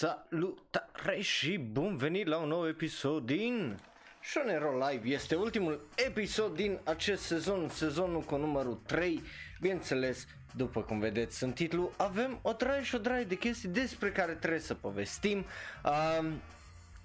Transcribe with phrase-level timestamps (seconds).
[0.00, 3.78] Salutare și bun venit la un nou episod din
[4.22, 5.08] Shonero Live.
[5.08, 9.22] Este ultimul episod din acest sezon, sezonul cu numărul 3.
[9.60, 10.26] Bineînțeles,
[10.56, 14.32] după cum vedeți în titlu, avem o draie și o draie de chestii despre care
[14.32, 15.44] trebuie să povestim.
[15.84, 16.40] Um,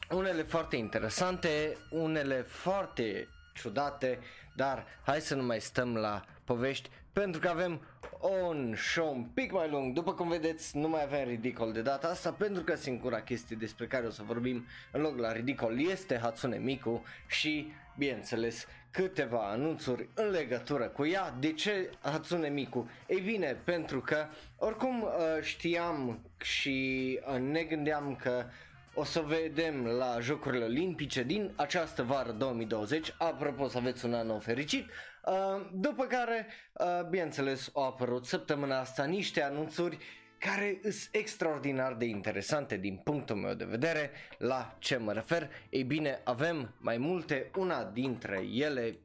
[0.09, 4.20] unele foarte interesante, unele foarte ciudate,
[4.55, 7.81] dar hai să nu mai stăm la povești pentru că avem
[8.21, 9.93] un show un pic mai lung.
[9.93, 13.88] După cum vedeți, nu mai avem ridicol de data asta pentru că singura chestie despre
[13.88, 20.09] care o să vorbim în loc la ridicol este Hatsune Miku și, bineînțeles, câteva anunțuri
[20.13, 21.35] în legătură cu ea.
[21.39, 22.89] De ce Hatsune Miku?
[23.07, 24.25] Ei bine, pentru că
[24.57, 25.09] oricum uh,
[25.41, 28.45] știam și uh, ne gândeam că
[28.93, 33.16] o să vedem la Jocurile Olimpice din această vară 2020.
[33.17, 34.89] Apropo, să aveți un an nou fericit.
[35.26, 39.98] Uh, după care, uh, bineînțeles, au apărut săptămâna asta niște anunțuri
[40.38, 44.12] care sunt extraordinar de interesante din punctul meu de vedere.
[44.38, 45.50] La ce mă refer?
[45.70, 47.52] Ei bine, avem mai multe.
[47.58, 48.98] Una dintre ele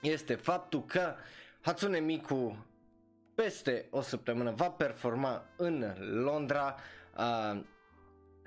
[0.00, 1.14] este faptul că
[1.60, 2.66] Hatsune Miku
[3.34, 6.76] peste o săptămână va performa în Londra.
[7.18, 7.60] Uh,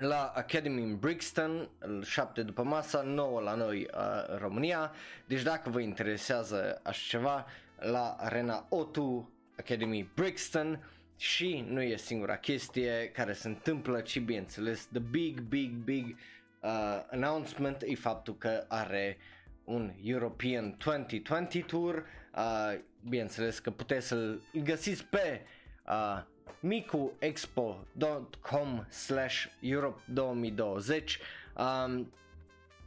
[0.04, 1.68] la Academy în Brixton,
[2.02, 4.92] 7 după masa, 9 la noi uh, România.
[5.26, 7.46] Deci dacă vă interesează așa ceva,
[7.78, 9.26] la Arena O2
[9.58, 10.84] Academy Brixton
[11.16, 16.16] și nu e singura chestie care se întâmplă, ci bineînțeles the big, big, big
[16.60, 16.70] uh,
[17.10, 19.16] announcement e faptul că are
[19.64, 25.40] un European 2020 Tour, uh, bineînțeles că puteți să-l găsiți pe
[25.86, 26.22] uh,
[26.60, 31.20] micuexpo.com slash Europe 2020
[31.56, 32.12] um,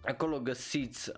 [0.07, 1.15] Acolo găsiți uh,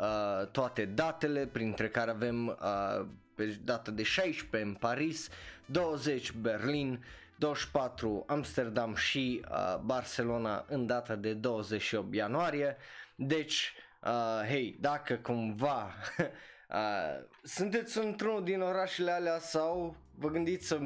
[0.51, 5.29] toate datele, printre care avem uh, pe data de 16 în Paris,
[5.65, 7.03] 20 Berlin,
[7.37, 12.77] 24 Amsterdam și uh, Barcelona în data de 28 ianuarie.
[13.15, 13.73] Deci,
[14.03, 15.93] uh, hei, dacă cumva
[16.69, 20.79] uh, sunteți într-unul din orașele alea sau vă gândiți să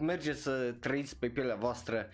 [0.00, 2.06] mergeți să trăiți pe pielea voastră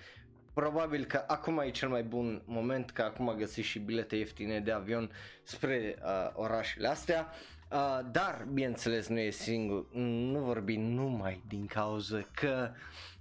[0.55, 4.73] probabil că acum e cel mai bun moment că acum găsiți și bilete ieftine de
[4.73, 5.11] avion
[5.43, 7.29] spre uh, orașele astea.
[7.71, 12.71] Uh, dar bineînțeles nu e singur nu vorbim numai din cauza că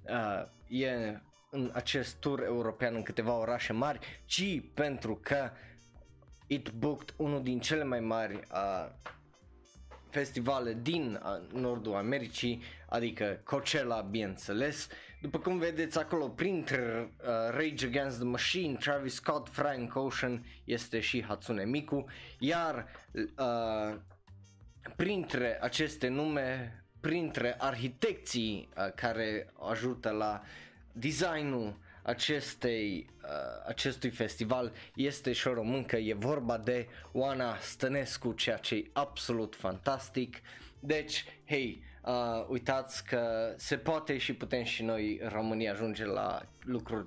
[0.03, 5.49] uh, e în acest tur european în câteva orașe mari ci pentru că
[6.47, 8.89] It Booked unul din cele mai mari uh,
[10.15, 11.21] festivale din
[11.53, 14.87] nordul Americii, adică Coachella, bineînțeles.
[15.21, 20.99] După cum vedeți acolo, printre uh, Rage Against the Machine, Travis Scott, Frank Ocean, este
[20.99, 22.05] și Hatsune Miku,
[22.39, 23.97] iar uh,
[24.95, 30.41] printre aceste nume, printre arhitecții uh, care ajută la
[30.91, 38.57] designul acestei, uh, acestui festival este și o româncă, e vorba de Oana Stănescu, ceea
[38.57, 40.41] ce e absolut fantastic.
[40.79, 47.05] Deci, hei, uh, uitați că se poate și putem și noi România ajunge la lucruri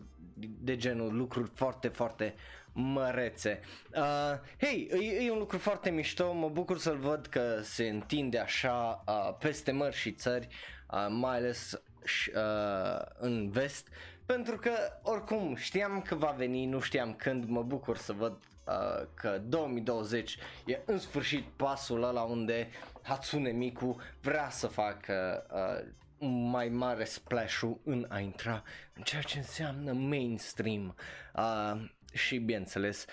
[0.61, 2.35] de genul, lucruri foarte, foarte
[2.73, 3.61] mărețe.
[3.95, 8.39] Uh, hei, e, e un lucru foarte mișto, mă bucur să-l văd că se întinde
[8.39, 10.49] așa uh, peste mări și țări,
[10.91, 13.89] uh, mai ales uh, în vest
[14.29, 14.73] pentru că
[15.03, 20.39] oricum știam că va veni, nu știam când, mă bucur să văd uh, că 2020
[20.67, 22.69] e în sfârșit pasul ăla unde
[23.03, 28.63] Hatsune Miku vrea să facă uh, un mai mare splash în a intra
[28.95, 30.97] în ceea ce înseamnă mainstream
[31.35, 33.05] uh, și bineînțeles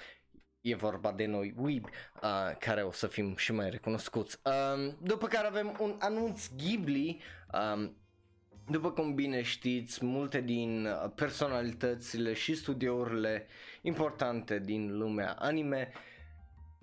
[0.62, 4.40] e vorba de noi weeb uh, care o să fim și mai recunoscuți.
[4.44, 7.22] Uh, după care avem un anunț Ghibli
[7.54, 7.90] uh,
[8.68, 13.48] după cum bine știți, multe din personalitățile și studiourile
[13.82, 15.92] importante din lumea anime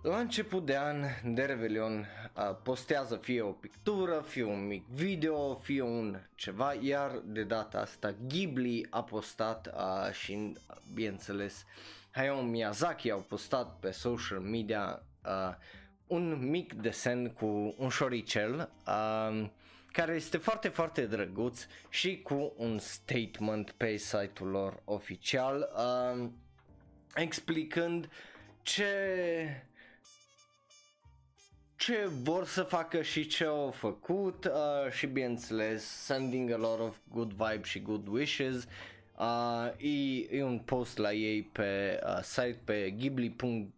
[0.02, 2.06] la început de an de Revelion
[2.62, 8.14] postează fie o pictură, fie un mic video, fie un ceva, iar de data asta
[8.29, 10.52] Ghibli a postat uh, și
[10.94, 11.64] bineînțeles
[12.11, 15.55] Hayao Miyazaki au postat pe social media uh,
[16.06, 19.46] un mic desen cu un șoricel uh,
[19.93, 26.29] care este foarte, foarte drăguț și cu un statement pe site-ul lor oficial uh,
[27.15, 28.09] explicând
[28.62, 28.87] ce
[31.77, 36.97] ce vor să facă și ce au făcut uh, și bineînțeles sending a lot of
[37.11, 38.67] good vibes și good wishes.
[39.19, 43.71] Uh, e, e un post la ei pe uh, site pe ghibli.jp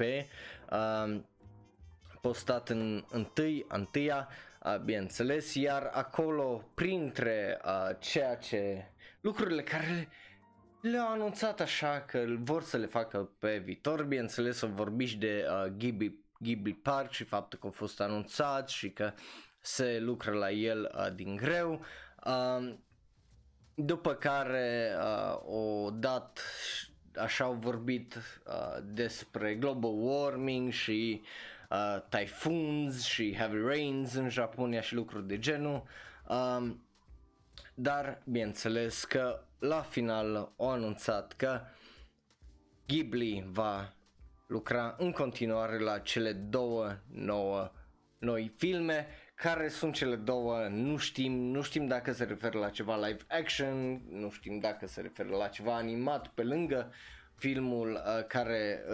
[0.00, 1.20] uh,
[2.20, 4.28] postat în întâi, întâia,
[4.62, 8.84] uh, bineînțeles, iar acolo printre uh, ceea ce
[9.20, 10.08] lucrurile care
[10.80, 15.72] le-au anunțat așa că vor să le facă pe viitor, bineînțeles să vorbiți de uh,
[15.78, 19.12] Ghibli, Ghibli Park și faptul că a fost anunțat și că
[19.60, 21.84] se lucră la el uh, din greu.
[22.26, 22.74] Uh,
[23.74, 26.40] după care uh, o dat,
[27.16, 31.22] așa au vorbit uh, despre global warming și
[31.70, 35.82] uh, typhoons și heavy rains în Japonia și lucruri de genul.
[36.28, 36.70] Uh,
[37.74, 41.60] dar bineînțeles că la final au anunțat că
[42.86, 43.94] Ghibli va
[44.46, 47.72] lucra în continuare la cele două nouă
[48.20, 53.06] noi filme care sunt cele două, nu știm, nu știm dacă se referă la ceva
[53.06, 56.92] live action, nu știm dacă se referă la ceva animat pe lângă
[57.34, 58.84] filmul uh, care,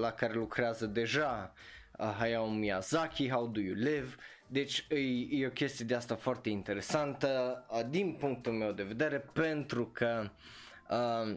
[0.00, 1.52] la care lucrează deja
[1.98, 4.14] uh, Hayao Miyazaki, How Do You Live,
[4.46, 4.96] deci e,
[5.30, 10.30] e o chestie de asta foarte interesantă uh, din punctul meu de vedere pentru că
[10.90, 11.36] uh,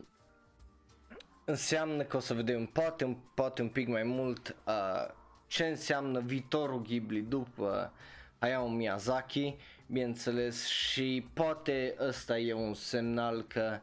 [1.45, 5.13] înseamnă că o să vedem poate, poate un pic mai mult uh,
[5.47, 7.93] ce înseamnă viitorul Ghibli după
[8.39, 9.55] Hayao Miyazaki,
[9.87, 13.79] bineînțeles, și poate ăsta e un semnal că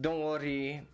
[0.00, 0.86] don't worry,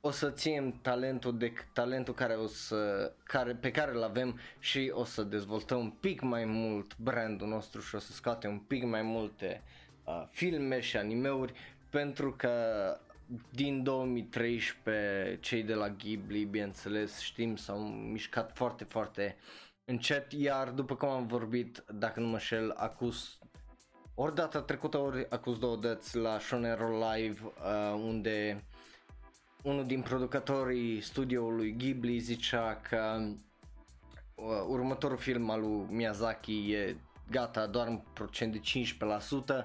[0.00, 4.90] o să ținem talentul de talentul care o să care pe care îl avem și
[4.94, 8.84] o să dezvoltăm un pic mai mult brandul nostru și o să scoatem un pic
[8.84, 9.62] mai multe
[10.04, 11.52] uh, filme și animeuri
[11.90, 12.54] pentru că
[13.50, 19.36] din 2013 cei de la Ghibli, bineînțeles, știm s-au mișcat foarte foarte
[19.84, 23.38] încet, iar după cum am vorbit, dacă nu mă șel, acus
[24.14, 28.64] ori data trecută, ori acus două dăți la Shonero Live, uh, unde
[29.62, 33.20] unul din producătorii studioului Ghibli zicea că
[34.34, 36.96] uh, următorul film al lui Miyazaki e
[37.30, 38.60] gata doar în procent de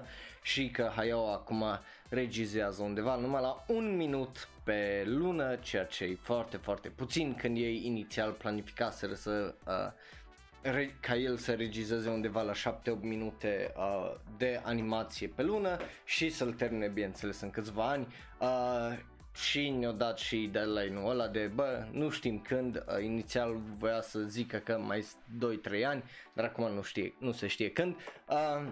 [0.42, 1.64] și că Hayao acum
[2.08, 7.56] regizează undeva numai la un minut pe lună, ceea ce e foarte, foarte puțin când
[7.56, 12.54] ei inițial planificaseră să uh, re- ca el să regizeze undeva la 7-8
[13.00, 18.06] minute uh, de animație pe lună și să-l termine bineînțeles în câțiva ani.
[18.40, 18.98] Uh,
[19.36, 24.18] și ne-a dat și deadline-ul ăla de bă, nu știm când, uh, inițial voia să
[24.18, 25.06] zică că mai
[25.38, 26.02] 2-3 ani,
[26.32, 27.96] dar acum nu, știe, nu se știe când.
[28.28, 28.66] Uh,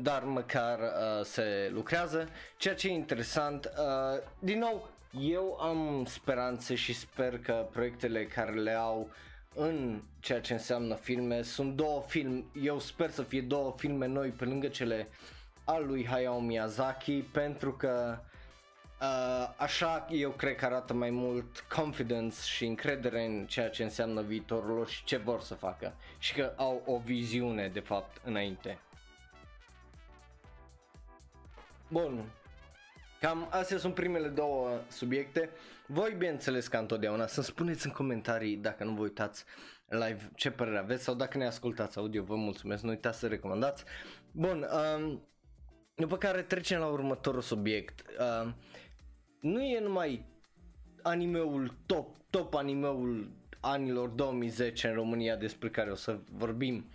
[0.00, 3.70] dar măcar uh, se lucrează, ceea ce e interesant.
[3.78, 4.90] Uh, din nou,
[5.20, 9.10] eu am speranțe și sper că proiectele care le au
[9.54, 14.28] în ceea ce înseamnă filme sunt două filme, eu sper să fie două filme noi
[14.28, 15.08] pe lângă cele
[15.64, 18.34] al lui Hayao Miyazaki pentru că uh,
[19.56, 24.74] așa eu cred că arată mai mult confidence și încredere în ceea ce înseamnă viitorul
[24.74, 28.78] lor și ce vor să facă și că au o viziune de fapt înainte.
[31.88, 32.30] Bun,
[33.20, 35.50] cam astea sunt primele două subiecte.
[35.86, 39.44] Voi bineînțeles ca întotdeauna să spuneți în comentarii dacă nu vă uitați
[39.88, 43.84] live ce părere aveți sau dacă ne ascultați audio vă mulțumesc, nu uitați să recomandați.
[44.30, 45.28] Bun, um,
[45.94, 48.02] după care trecem la următorul subiect.
[48.18, 48.52] Uh,
[49.40, 50.24] nu e numai
[51.02, 56.90] animeul top, top animeul anilor 2010 în România despre care o să vorbim.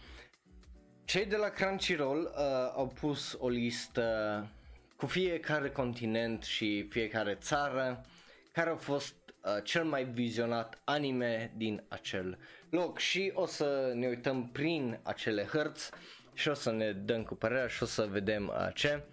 [1.06, 4.48] Cei de la Crunchyroll uh, au pus o listă
[4.96, 8.06] cu fiecare continent și fiecare țară
[8.52, 12.38] care a fost uh, cel mai vizionat anime din acel
[12.70, 15.92] loc și o să ne uităm prin acele hărți
[16.34, 19.04] și o să ne dăm cu părerea și o să vedem uh, ce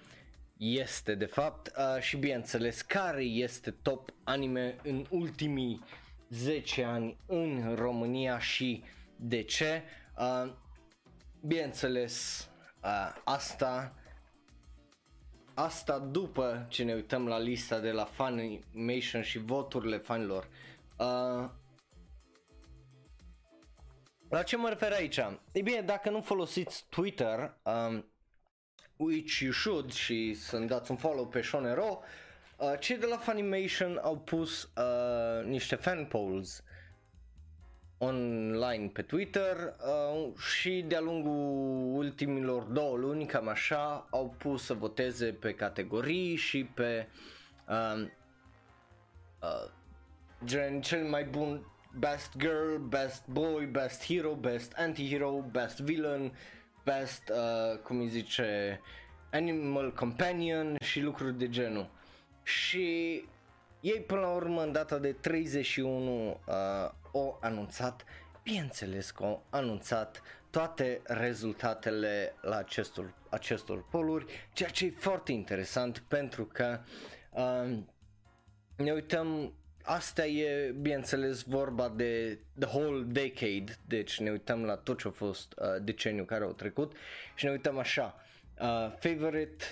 [0.58, 5.84] este de fapt uh, și bineînțeles care este top anime în ultimii
[6.28, 8.84] 10 ani în România și
[9.16, 9.82] de ce.
[10.18, 10.52] Uh,
[11.40, 12.48] bineînțeles
[12.82, 13.92] uh, asta
[15.58, 20.48] Asta după ce ne uităm la lista de la Funimation și voturile fanilor.
[20.98, 21.50] Uh,
[24.28, 25.18] la ce mă refer aici?
[25.52, 28.12] E bine, dacă nu folosiți Twitter, um,
[28.98, 32.00] which you should și să-mi dați un follow pe Shonero,
[32.56, 36.62] uh, cei de la Funimation au pus uh, niște fan polls
[37.98, 44.74] online pe Twitter uh, și de-a lungul ultimilor două luni, cam așa, au pus să
[44.74, 47.08] voteze pe categorii și pe
[47.68, 48.06] uh,
[49.42, 49.70] uh,
[50.44, 51.66] gen cel mai bun
[51.98, 56.32] best girl, best boy, best hero, best anti-hero, best villain,
[56.88, 58.80] best, uh, cum îi zice,
[59.32, 61.90] animal companion și lucruri de genul.
[62.42, 63.24] Și
[63.80, 68.04] ei până la urmă în data de 31 uh, o anunțat,
[68.42, 75.98] bineînțeles că au anunțat toate rezultatele la acestor, acestor poluri, ceea ce e foarte interesant
[76.08, 76.80] pentru că
[77.30, 77.78] uh,
[78.76, 79.52] ne uităm
[79.90, 85.10] Asta e, bineînțeles, vorba de the whole decade, deci ne uităm la tot ce a
[85.10, 86.92] fost uh, deceniul care au trecut
[87.34, 88.14] și ne uităm așa.
[88.60, 88.66] Uh,
[88.98, 89.64] favorite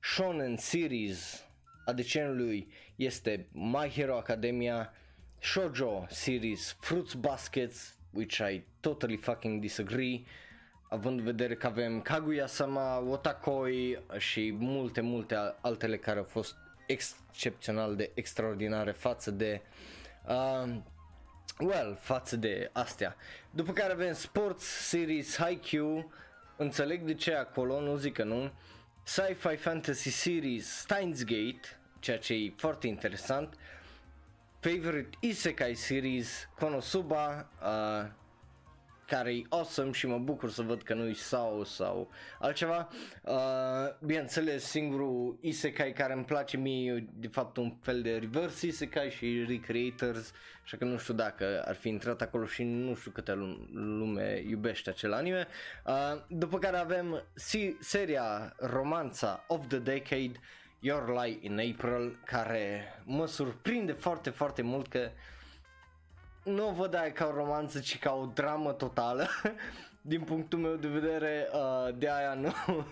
[0.00, 1.44] shonen series
[1.84, 4.92] a deceniului este My Hero Academia,
[5.40, 10.22] Shoujo series Fruits Baskets, which I totally fucking disagree,
[10.88, 17.96] având în vedere că avem Kaguya-sama, Otakoi și multe, multe altele care au fost excepțional
[17.96, 19.60] de extraordinare față de
[20.28, 20.74] uh,
[21.58, 23.16] well, față de astea.
[23.50, 26.12] După care avem Sports Series Haikyuu,
[26.56, 28.52] înțeleg de ce acolo, nu zic că nu.
[29.02, 31.60] Sci-Fi Fantasy Series Steins Gate,
[31.98, 33.54] ceea ce e foarte interesant.
[34.60, 38.10] Favorite Isekai Series Konosuba, uh,
[39.12, 42.88] care e awesome și mă bucur să văd că nu-i sau sau altceva.
[43.22, 43.34] Uh,
[44.00, 49.10] bineînțeles, singurul isekai care îmi place mie e de fapt un fel de reverse isekai
[49.10, 50.32] și recreators,
[50.64, 53.34] așa că nu știu dacă ar fi intrat acolo și nu știu câte
[53.72, 55.46] lume iubește acel anime.
[55.86, 55.92] Uh,
[56.28, 60.32] după care avem si- seria romanța of the decade
[60.80, 65.10] Your Lie in April care mă surprinde foarte foarte mult că
[66.44, 69.28] nu o văd aia ca o romanță, ci ca o dramă totală.
[70.00, 72.52] Din punctul meu de vedere, uh, de aia nu,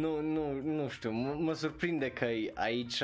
[0.00, 3.02] nu, nu, nu știu, m- mă surprinde că e aici.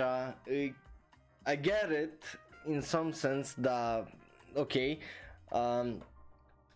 [1.46, 4.12] I get it in some sense, dar
[4.54, 4.72] ok.
[5.50, 6.04] Um,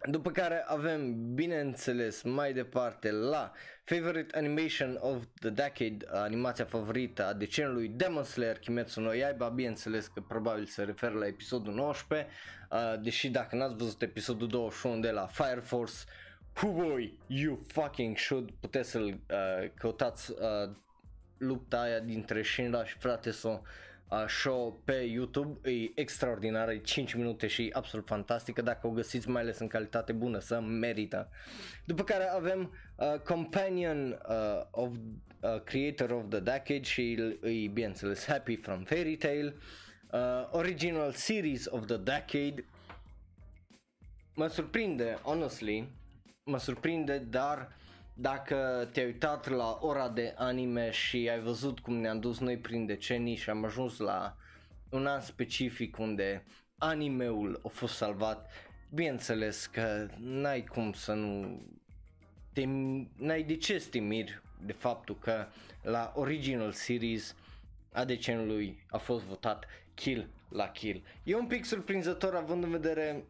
[0.08, 3.52] după care avem, bineînțeles, mai departe la
[3.84, 10.06] Favorite Animation of the Decade, animația favorită a decenului Demon Slayer Kimetsu no Yaiba, bineînțeles
[10.06, 12.28] că probabil se referă la episodul 19,
[12.70, 15.94] uh, deși dacă n-ați văzut episodul 21 de la Fire Force,
[16.62, 20.70] boy, you fucking should, puteți să-l uh, căutați uh,
[21.38, 23.58] lupta aia dintre Shinra și frate so uh,
[24.28, 29.28] show pe YouTube, e extraordinar, e 5 minute și e absolut fantastică, dacă o găsiți
[29.28, 31.28] mai ales în calitate bună, să merită.
[31.84, 34.90] După care avem uh, Companion uh, of
[35.40, 39.60] uh, Creator of the Decade și e bineînțeles Happy from Fairy Tail,
[40.10, 40.20] uh,
[40.50, 42.64] Original Series of the Decade,
[44.34, 45.88] mă surprinde, honestly,
[46.44, 47.76] mă surprinde, dar
[48.18, 52.86] dacă te-ai uitat la ora de anime și ai văzut cum ne-am dus noi prin
[52.86, 54.36] decenii și am ajuns la
[54.90, 56.44] un an specific unde
[56.78, 58.50] animeul a fost salvat,
[58.90, 61.62] bineînțeles că n-ai cum să nu
[62.52, 62.64] te,
[63.16, 65.46] n-ai de ce să te miri de faptul că
[65.82, 67.36] la original series
[67.92, 71.02] a decenului a fost votat kill la kill.
[71.22, 73.24] E un pic surprinzător având în vedere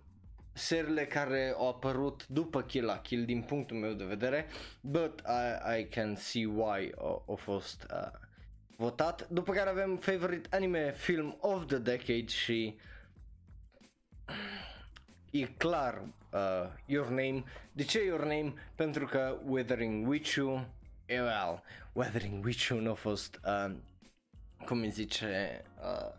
[0.56, 4.46] serile care au apărut după Kill la Kill din punctul meu de vedere,
[4.80, 6.92] but I, I can see why
[7.28, 8.10] a, fost uh,
[8.76, 9.28] votat.
[9.28, 12.78] După care avem Favorite Anime Film of the Decade și
[15.30, 16.40] e clar uh,
[16.86, 17.44] Your Name.
[17.72, 18.54] De ce Your Name?
[18.74, 20.66] Pentru că Weathering With You,
[21.08, 23.74] well, Weathering With You nu a fost, uh,
[24.64, 26.12] cum îi zice, uh,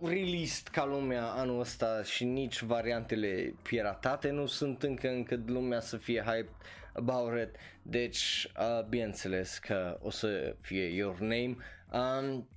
[0.00, 5.96] released ca lumea anul ăsta și nici variantele piratate nu sunt încă încât lumea să
[5.96, 6.50] fie hype
[6.92, 7.56] about it.
[7.82, 11.56] Deci, uh, bineînțeles că o să fie Your Name.
[11.92, 12.48] Um,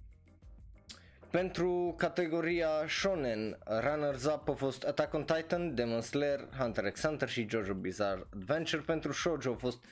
[1.31, 7.47] pentru categoria Shonen, runners-up au fost Attack on Titan, Demon Slayer, Hunter x Hunter și
[7.49, 8.81] JoJo Bizarre Adventure.
[8.81, 9.85] Pentru Shoujo au fost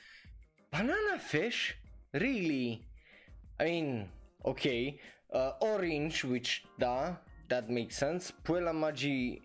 [0.70, 1.70] Banana Fish?
[2.10, 2.88] Really?
[3.58, 4.62] I mean, ok.
[5.26, 8.32] Uh, Orange, which, da, that makes sense.
[8.42, 9.40] Puella Magi,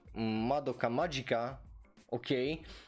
[0.48, 1.62] Madoka Magica,
[2.06, 2.28] ok.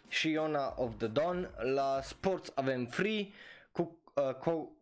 [0.08, 1.50] Și Iona of the Dawn.
[1.58, 3.28] La Sports avem Free,
[3.72, 4.76] cu, uh, cu,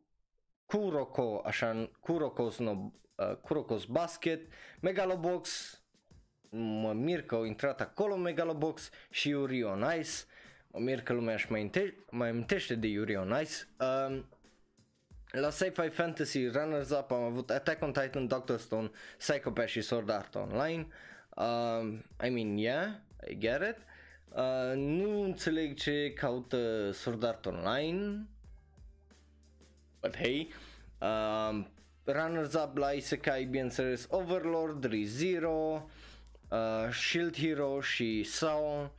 [0.66, 2.72] Kuroko, așa, Kuroko's, no,
[3.16, 4.48] uh, Kuroko's Basket,
[4.80, 5.74] Megalobox,
[6.50, 10.12] mă mir că au intrat acolo Megalobox și Yuri on Ice.
[10.68, 13.54] Mă mir că lumea își mai, inte- mai amintește de Yuri on Ice.
[13.80, 14.24] Uh,
[15.32, 20.36] la Sci-Fi Fantasy Runners-Up am avut Attack on Titan, Doctor Stone, Psychopath și Sword Art
[20.36, 20.88] Online.
[21.36, 22.88] Uh, I mean, yeah,
[23.30, 23.78] I get it.
[24.30, 28.28] Uh, nu înțeleg ce caută Sword Art Online.
[30.02, 30.54] But hey,
[31.02, 31.66] uh,
[32.06, 35.90] Runners-Up la Isekai, bineînțeles, Overlord, ReZero,
[36.50, 38.94] uh, Shield Hero și Sao.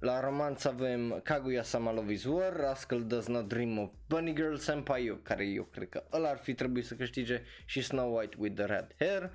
[0.00, 4.54] La romanț avem Kaguya Sama Love is War, Rascal Does Not Dream of Bunny Girl
[4.54, 8.54] Senpai, care eu cred că ăla ar fi trebuit să câștige și Snow White with
[8.54, 9.30] the Red Hair.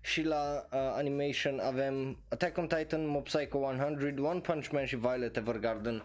[0.00, 4.96] Și la uh, animation avem Attack on Titan, Mob Psycho 100, One Punch Man și
[4.96, 6.04] Violet Evergarden.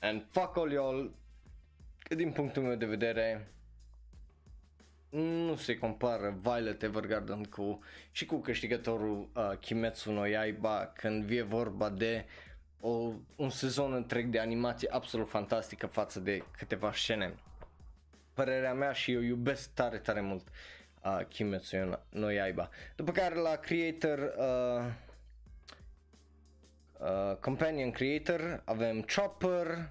[0.00, 1.14] And fuck all y'all,
[2.16, 3.52] din punctul meu de vedere,
[5.10, 7.78] nu se compară Violet Evergarden cu
[8.10, 12.24] și cu câștigătorul uh, Kimetsu no Yaiba când vie vorba de
[12.80, 17.34] o, un sezon întreg de animație absolut fantastică față de câteva scene.
[18.34, 20.48] Părerea mea și eu iubesc tare tare mult
[21.04, 22.68] uh, Kimetsu no Yaiba.
[22.96, 24.84] După care la creator uh,
[26.98, 29.90] uh, companion creator avem Chopper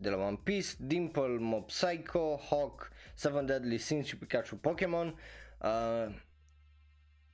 [0.00, 5.18] de la One Piece, Dimple, Mob Psycho, Hawk, Seven Deadly Sins și Pikachu Pokémon.
[5.60, 6.14] Uh,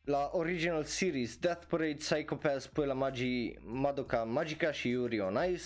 [0.05, 5.65] la Original Series, Death Parade, Psychopath, pui la Magi, Madoka Magica și Yuri on Ice.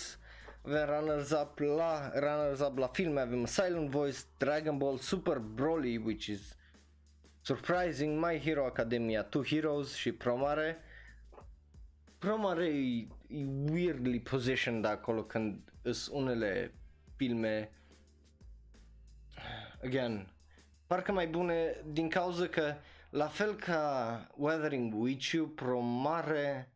[0.61, 5.97] Avem runners up la, runners up la filme, avem Silent Voice, Dragon Ball, Super Broly,
[5.97, 6.55] which is
[7.41, 10.77] surprising, My Hero Academia, Two Heroes și Promare.
[12.17, 16.73] Promare e, e weirdly positioned acolo când sunt unele
[17.15, 17.71] filme
[19.83, 20.33] again
[20.87, 22.75] parcă mai bune din cauza că
[23.09, 26.73] la fel ca Weathering With You Promare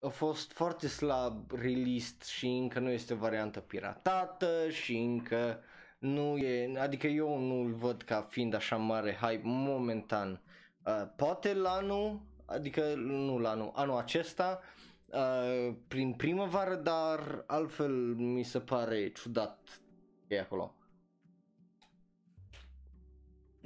[0.00, 5.60] a fost foarte slab released și încă nu este variantă piratată și încă
[5.98, 10.42] nu e, adică eu nu-l văd ca fiind așa mare hype momentan.
[10.86, 14.60] Uh, poate la anul, adică nu la anul, anul acesta,
[15.06, 19.80] uh, prin primăvară, dar altfel mi se pare ciudat
[20.28, 20.75] că e acolo.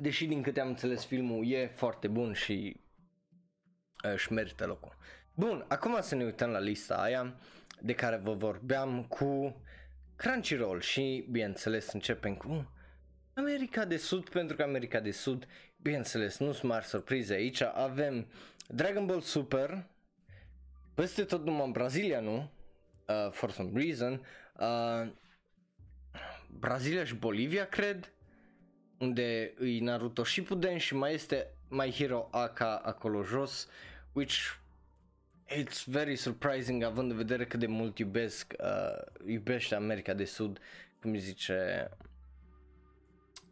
[0.00, 2.80] Deși din câte am înțeles filmul e foarte bun și
[4.04, 4.96] uh, își merită locul.
[5.34, 7.34] Bun, acum să ne uităm la lista aia
[7.80, 9.62] de care vă vorbeam cu
[10.16, 12.72] Crunchyroll și bineînțeles începem cu
[13.34, 18.26] America de Sud pentru că America de Sud, bineînțeles, nu sunt mari surprize aici, avem
[18.68, 19.86] Dragon Ball Super,
[20.94, 22.50] peste tot numai în Brazilia, nu?
[23.08, 24.26] Uh, for some reason.
[24.56, 25.12] Uh,
[26.48, 28.12] Brazilia și Bolivia, cred,
[29.00, 33.68] unde îi Naruto Shippuden și mai este My Hero Aka acolo jos,
[34.12, 34.58] which
[35.48, 40.58] it's very surprising având în vedere cât de mult iubesc, uh, iubește America de Sud,
[41.00, 41.90] cum zice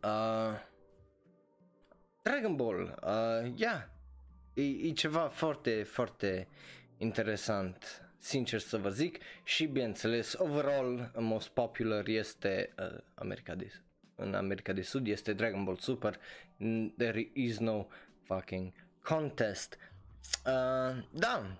[0.03, 0.61] uh,
[2.23, 3.89] Dragon Ball, uh, yeah,
[4.55, 6.49] e, e ceva foarte, foarte
[6.97, 13.65] interesant, sincer să vă zic și bineînțeles, overall, most popular este uh, America de
[14.19, 16.21] în America de Sud este Dragon Ball Super,
[16.97, 17.87] there is no
[18.23, 19.79] fucking contest.
[20.47, 21.59] Uh, da,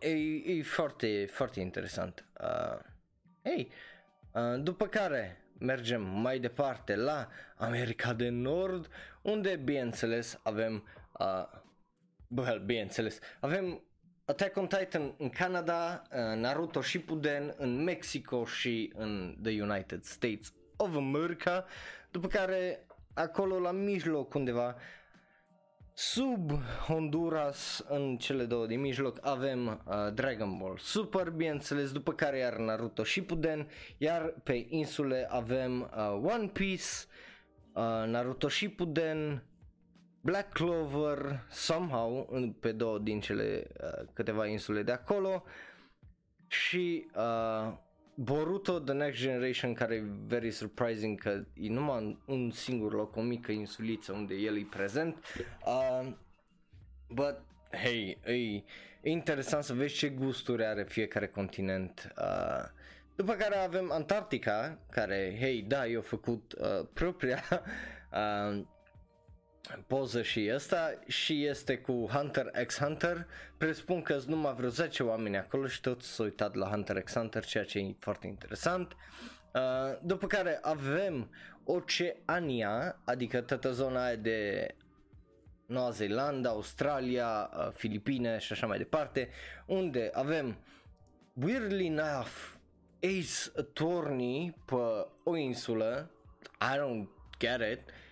[0.00, 0.08] e,
[0.56, 2.24] e foarte, foarte interesant.
[2.40, 2.78] Uh,
[3.42, 3.70] hey,
[4.32, 8.88] uh, după care mergem mai departe la America de Nord,
[9.22, 10.84] unde bineînțeles avem,
[11.18, 11.44] uh,
[12.28, 13.80] well, bineînțeles, avem
[14.24, 20.52] Attack on Titan în Canada, uh, Naruto Shippuden în Mexico și în The United States
[20.76, 21.64] of America,
[22.10, 24.76] după care acolo la mijloc undeva
[25.98, 26.50] Sub
[26.86, 32.56] Honduras, în cele două din mijloc, avem uh, Dragon Ball Super, bineînțeles, după care iar
[32.56, 36.84] Naruto Shippuden, iar pe insule avem uh, One Piece,
[37.72, 39.44] uh, Naruto Shippuden,
[40.20, 42.28] Black Clover, somehow,
[42.60, 45.44] pe două din cele uh, câteva insule de acolo,
[46.46, 47.72] și uh,
[48.18, 53.20] Boruto The Next Generation care e very surprising că e numai un singur loc, o
[53.20, 55.24] mică insuliță unde el e prezent.
[55.66, 56.12] Uh,
[57.08, 57.36] but,
[57.70, 62.12] hey, e interesant să vezi ce gusturi are fiecare continent.
[62.18, 62.64] Uh,
[63.16, 67.44] după care avem Antarctica, care, hei, da, eu făcut uh, propria
[68.12, 68.64] uh,
[69.86, 73.26] poză și ăsta și este cu Hunter x Hunter.
[73.56, 77.12] Presupun că sunt numai vreo 10 oameni acolo și toți s-au uitat la Hunter x
[77.12, 78.96] Hunter, ceea ce e foarte interesant.
[79.54, 79.60] Uh,
[80.02, 81.30] după care avem
[81.64, 84.68] Oceania, adică toată zona aia de
[85.66, 89.28] Noua Zeelandă, Australia, uh, Filipine și așa mai departe,
[89.66, 90.56] unde avem
[91.32, 92.54] weirdly enough
[93.02, 96.10] Ace Attorney pe o insulă,
[96.60, 98.05] I don't get it, Uh,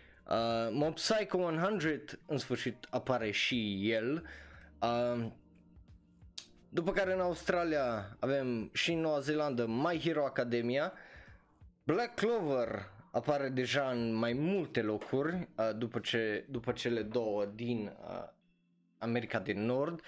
[0.71, 4.27] Mob Psycho 100 în sfârșit apare și el.
[4.81, 5.27] Uh,
[6.69, 10.93] după care în Australia avem și în Noua Zeelandă My Hero Academia.
[11.85, 17.97] Black Clover apare deja în mai multe locuri uh, după, ce, după cele două din
[18.09, 18.25] uh,
[18.99, 20.01] America de Nord.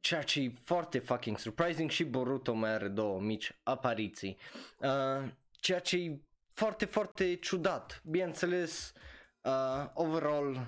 [0.00, 4.36] Ceea ce e foarte fucking surprising și Boruto mai are două mici apariții.
[4.78, 6.20] Uh, ceea ce e
[6.52, 8.02] foarte, foarte ciudat.
[8.04, 9.00] Bineînțeles, uh,
[9.42, 10.66] uh, overall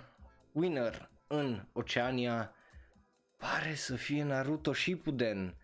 [0.53, 2.55] winner în Oceania
[3.37, 5.55] pare să fie Naruto Shippuden.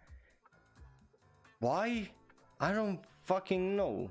[1.59, 2.15] Why?
[2.61, 4.11] I don't fucking know.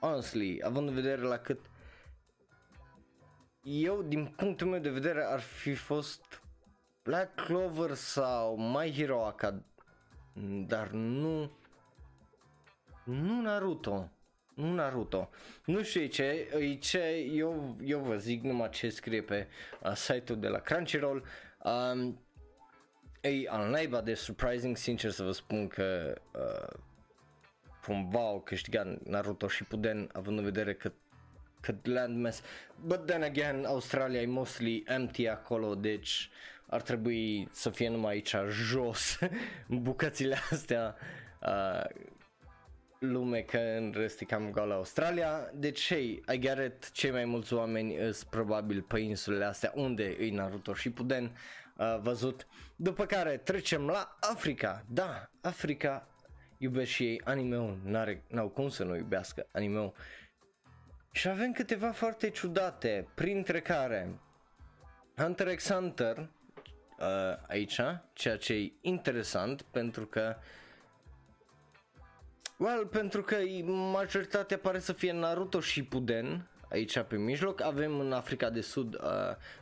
[0.00, 1.70] Honestly, având în vedere la cât
[3.62, 6.42] eu, din punctul meu de vedere, ar fi fost
[7.02, 9.64] Black Clover sau My Hero Academia,
[10.66, 11.50] dar nu,
[13.04, 14.10] nu Naruto.
[14.54, 15.30] Nu Naruto.
[15.64, 16.98] Nu știu ce, e ce
[17.32, 19.46] eu, eu vă zic numai ce scrie pe
[19.82, 21.24] uh, site-ul de la Crunchyroll.
[21.64, 22.20] Um,
[23.20, 26.80] e al naiba de surprising, sincer să vă spun că uh,
[27.82, 30.92] cumva au câștigat Naruto și Puden având în vedere că
[31.60, 32.42] cât landmass.
[32.84, 36.30] But then again, Australia e mostly empty acolo, deci
[36.66, 39.18] ar trebui să fie numai aici jos
[39.68, 40.96] bucățile astea
[41.42, 41.84] uh,
[43.10, 45.50] lume că în rest e cam goală Australia.
[45.54, 50.16] Deci, hey, I get it, cei mai mulți oameni sunt probabil pe insulele astea unde
[50.18, 51.36] îi Naruto și Puden
[51.76, 52.46] uh, văzut.
[52.76, 54.84] După care trecem la Africa.
[54.88, 56.08] Da, Africa
[56.58, 59.92] iubesc și ei anime n-are, n-au cum să nu iubească anime
[61.12, 64.20] Și avem câteva foarte ciudate, printre care
[65.16, 66.16] Hunter x Hunter
[66.98, 67.06] uh,
[67.48, 67.80] aici,
[68.12, 70.36] ceea ce e interesant pentru că
[72.56, 73.36] Well, pentru că
[73.66, 77.60] majoritatea pare să fie Naruto și Puden aici pe mijloc.
[77.60, 79.00] Avem în Africa de Sud uh,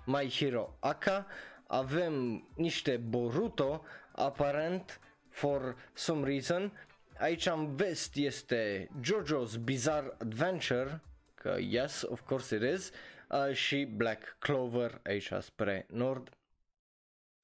[0.05, 1.27] My Hero Aka,
[1.67, 6.73] avem niște Boruto, aparent, for some reason.
[7.19, 11.01] Aici în vest este JoJo's Bizarre Adventure,
[11.35, 12.91] că yes, of course it is,
[13.29, 16.29] uh, și Black Clover aici spre nord,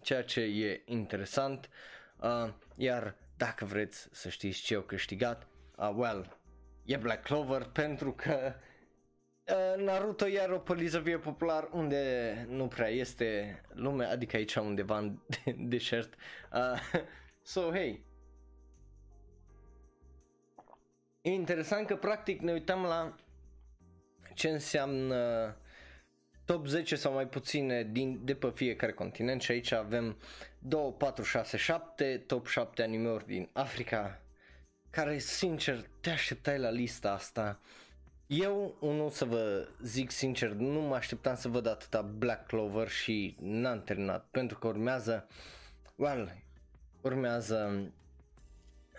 [0.03, 1.69] ceea ce e interesant.
[2.21, 5.46] Uh, iar dacă vreți să știți ce au câștigat,
[5.77, 6.38] uh, well,
[6.85, 8.55] e Black Clover pentru că
[9.44, 15.18] uh, Naruto iar o polizăvie popular unde nu prea este lume, adică aici undeva în
[15.57, 16.14] deșert.
[16.53, 17.01] Uh,
[17.42, 18.07] so, hey,
[21.29, 23.14] E interesant că practic ne uităm la
[24.35, 25.57] ce înseamnă
[26.49, 30.17] top 10 sau mai puține din, de pe fiecare continent și aici avem
[30.59, 34.21] 2, 4, 6, 7, top 7 animeuri din Africa,
[34.91, 37.61] care sincer te așteptai la lista asta.
[38.27, 43.37] Eu, unul să vă zic sincer, nu mă așteptam să văd atâta Black Clover și
[43.41, 45.27] n-am terminat, pentru că urmează,
[45.97, 46.33] well,
[47.01, 47.91] urmează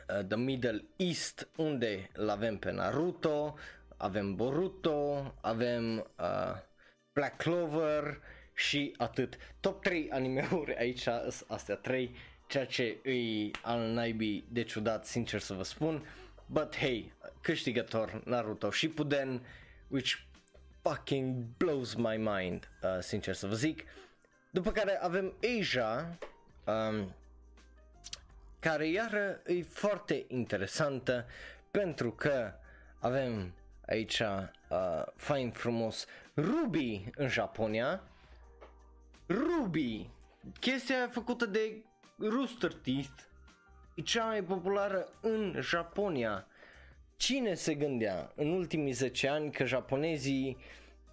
[0.10, 3.56] uh, The Middle East, unde îl avem pe Naruto,
[3.98, 6.68] avem Boruto, avem uh,
[7.14, 8.22] Black Clover,
[8.60, 9.38] și atât.
[9.60, 11.08] Top 3 animeuri aici,
[11.48, 12.16] astea 3,
[12.48, 16.06] ceea ce îi al naibii de ciudat, sincer să vă spun.
[16.46, 19.46] But hey, câștigător Naruto Shippuden,
[19.88, 20.14] which
[20.82, 23.84] fucking blows my mind, uh, sincer să vă zic.
[24.52, 26.18] După care avem Asia,
[26.66, 27.16] um,
[28.60, 31.26] care iară e foarte interesantă
[31.72, 32.54] pentru că
[33.00, 33.54] avem
[33.90, 38.04] aici uh, fain frumos Ruby în Japonia,
[39.28, 40.10] Ruby,
[40.60, 41.84] chestia făcută de
[42.18, 43.22] Rooster Teeth,
[43.96, 46.48] e cea mai populară în Japonia.
[47.18, 50.58] Cine se gândea în ultimii 10 ani că japonezii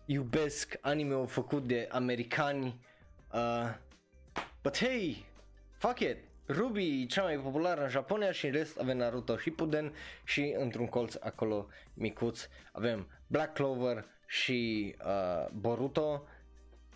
[0.05, 2.81] iubesc anime-ul făcut de americani?
[3.33, 3.75] Uh,
[4.63, 5.25] but hey,
[5.79, 6.17] fuck it,
[6.49, 9.93] Ruby e cea mai populară în Japonia și în rest avem Naruto Shippuden
[10.25, 16.27] și într-un colț acolo micuț avem Black Clover și uh, Boruto,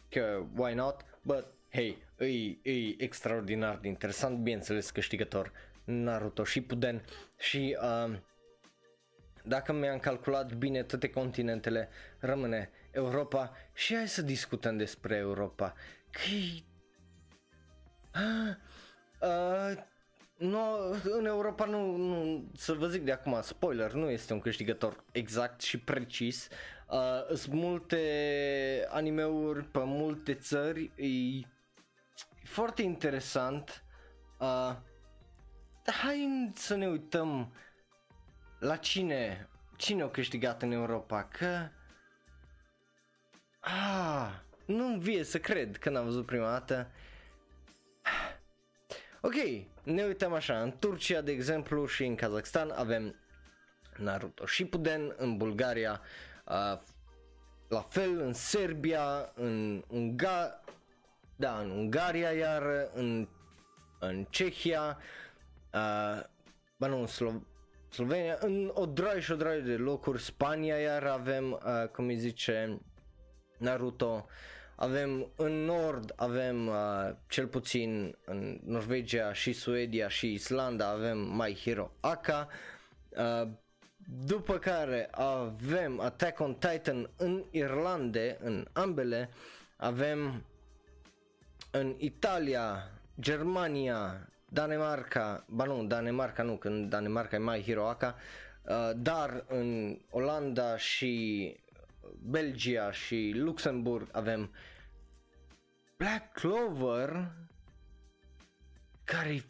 [0.08, 1.04] că why not?
[1.22, 2.26] But, hey, e,
[2.70, 5.52] e extraordinar de interesant, bineînțeles câștigător
[5.84, 7.04] Naruto și Puden
[7.38, 8.18] și uh,
[9.42, 15.74] dacă mi-am calculat bine toate continentele, rămâne Europa și hai să discutăm despre Europa.
[16.10, 16.20] Că
[18.14, 18.56] uh,
[19.20, 19.82] uh,
[20.36, 25.04] no, în Europa nu, nu, să vă zic de acum, spoiler, nu este un câștigător
[25.12, 26.48] exact și precis.
[26.88, 31.46] Uh, sunt multe animeuri pe multe țări, e
[32.44, 33.84] foarte interesant.
[34.38, 34.76] Uh,
[35.84, 37.52] hai să ne uităm
[38.58, 41.68] la cine, cine a câștigat în Europa, că...
[43.60, 44.30] Ah,
[44.66, 46.90] nu-mi vie să cred că n-am văzut prima dată.
[49.22, 49.34] Ok,
[49.82, 53.14] ne uităm așa, în Turcia de exemplu și în Kazakhstan avem
[53.96, 56.00] Naruto Shippuden, în Bulgaria
[56.44, 56.80] uh,
[57.68, 60.64] la fel în Serbia, în Unga-
[61.36, 63.28] da, în Ungaria iar, în,
[63.98, 64.98] în Cehia,
[65.74, 66.22] uh,
[66.76, 67.46] bă nu, în Slo-
[67.88, 72.16] Slovenia, în o draie și o draie de locuri, Spania iar avem, uh, cum îi
[72.16, 72.80] zice,
[73.58, 74.26] Naruto,
[74.80, 76.74] avem în nord, avem uh,
[77.28, 82.48] cel puțin în Norvegia și Suedia și Islanda avem My Hero Aka,
[83.08, 83.48] uh,
[84.24, 89.30] după care avem Attack on Titan în Irlande, în ambele,
[89.76, 90.44] avem
[91.70, 92.90] în Italia,
[93.20, 98.14] Germania, Danemarca, ba nu, Danemarca nu, când Danemarca e mai Hiroaka,
[98.62, 101.54] uh, dar în Olanda și
[102.22, 104.50] Belgia și Luxemburg avem
[105.96, 107.32] Black Clover
[109.04, 109.42] care e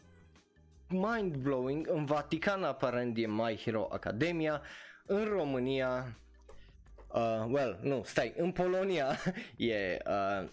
[0.87, 4.61] mind-blowing, în Vatican aparent e My Hero Academia,
[5.05, 6.17] în România,
[7.07, 9.17] uh, well, nu, stai, în Polonia
[9.57, 10.49] e uh,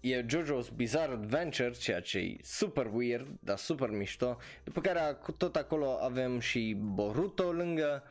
[0.00, 4.36] e JoJo's Bizarre Adventure, ceea ce e super weird, dar super mișto.
[4.64, 8.02] După care tot acolo avem și Boruto lângă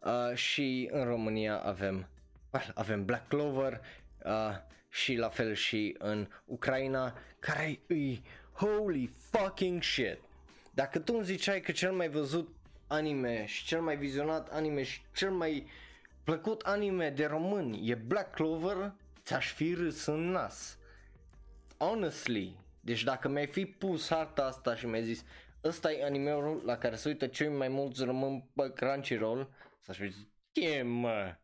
[0.00, 2.08] uh, și în România avem,
[2.52, 3.80] well, avem Black Clover
[4.24, 4.56] uh,
[4.88, 8.18] și la fel și în Ucraina, care e
[8.52, 10.18] holy fucking shit.
[10.74, 12.56] Dacă tu îmi ziceai că cel mai văzut
[12.86, 15.66] anime și cel mai vizionat anime și cel mai
[16.24, 18.92] plăcut anime de români e Black Clover,
[19.24, 20.78] ți-aș fi râs în nas.
[21.78, 25.24] Honestly, deci dacă mi-ai fi pus harta asta și mi-ai zis
[25.64, 30.08] ăsta e animeul la care se uită cei mai mulți rămân pe Crunchyroll, să-aș fi
[30.08, 31.36] zis, ce mă,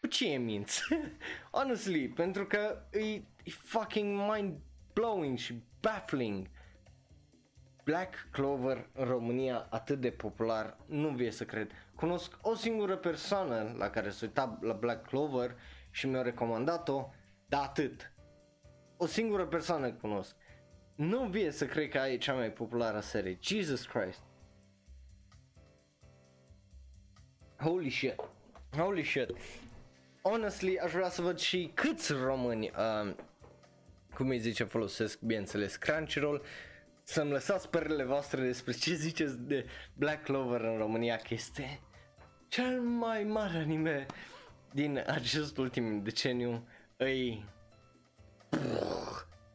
[0.00, 0.82] pe ce minți?
[1.56, 6.46] honestly, pentru că e, e fucking mind-blowing și baffling.
[7.84, 11.70] Black Clover în România atât de popular, nu vie să cred.
[11.94, 15.56] Cunosc o singură persoană la care se uita la Black Clover
[15.90, 17.08] și mi-a recomandat-o,
[17.48, 18.12] dar atât
[18.96, 20.36] o singură persoană cunosc.
[20.94, 23.38] Nu vie să cred că e cea mai populară serie.
[23.40, 24.20] Jesus Christ.
[27.56, 28.14] Holy shit.
[28.76, 29.30] Holy shit.
[30.22, 33.14] Honestly, aș vrea să văd și câți români, uh,
[34.14, 36.42] cum îi zice, folosesc, bineînțeles, Crunchyroll,
[37.02, 41.80] să-mi lăsați părerile voastre despre ce ziceți de Black Clover în România, că este
[42.48, 44.06] cel mai mare anime
[44.72, 46.68] din acest ultim deceniu.
[46.96, 47.44] Îi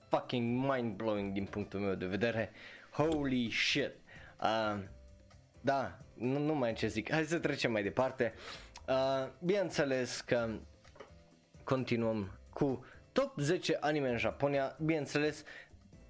[0.10, 2.52] fucking mind-blowing din punctul meu de vedere.
[2.92, 3.92] Holy shit.
[4.42, 4.80] Uh,
[5.62, 7.12] da, nu, nu mai ce zic.
[7.12, 8.34] Hai să trecem mai departe.
[8.36, 8.65] Uh,
[9.40, 10.50] bineînțeles că
[11.64, 15.44] continuăm cu top 10 anime în Japonia, bineînțeles,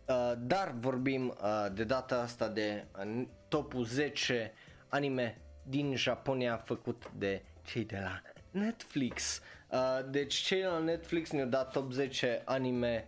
[0.08, 4.54] uh, dar vorbim uh, de data asta de uh, topul 10
[4.90, 9.42] anime din Japonia făcut de cei de la Netflix.
[9.70, 13.08] Uh, deci cei la Netflix ne-au dat top 10 anime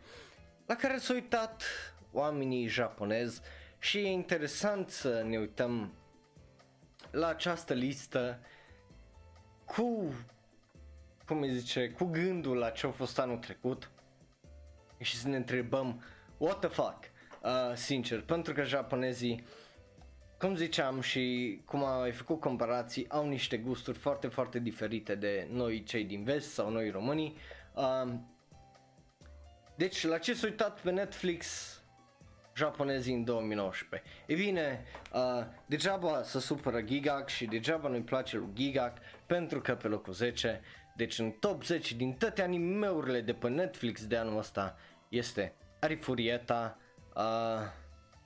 [0.65, 1.63] la care s-au uitat
[2.11, 3.41] oamenii japonezi
[3.79, 5.93] și e interesant să ne uităm
[7.11, 8.39] la această listă
[9.75, 10.13] cu,
[11.25, 13.91] cum îi zice, cu gândul la ce a fost anul trecut
[14.99, 16.03] și să ne întrebăm
[16.37, 16.99] what the fuck,
[17.43, 19.45] uh, sincer, pentru că japonezii
[20.39, 25.47] cum ziceam și cum am mai făcut comparații, au niște gusturi foarte, foarte diferite de
[25.51, 27.37] noi cei din vest sau noi românii.
[27.73, 28.13] Uh,
[29.75, 31.71] deci, la ce s-a uitat pe Netflix
[32.57, 34.09] japonezii în 2019?
[34.25, 39.75] E bine, uh, degeaba să supără Gigak și degeaba nu-i place lui Gigak pentru că
[39.75, 40.61] pe locul 10,
[40.95, 44.77] deci în top 10 din toate animeurile de pe Netflix de anul ăsta
[45.09, 46.77] este Arifurieta,
[47.15, 47.23] uh,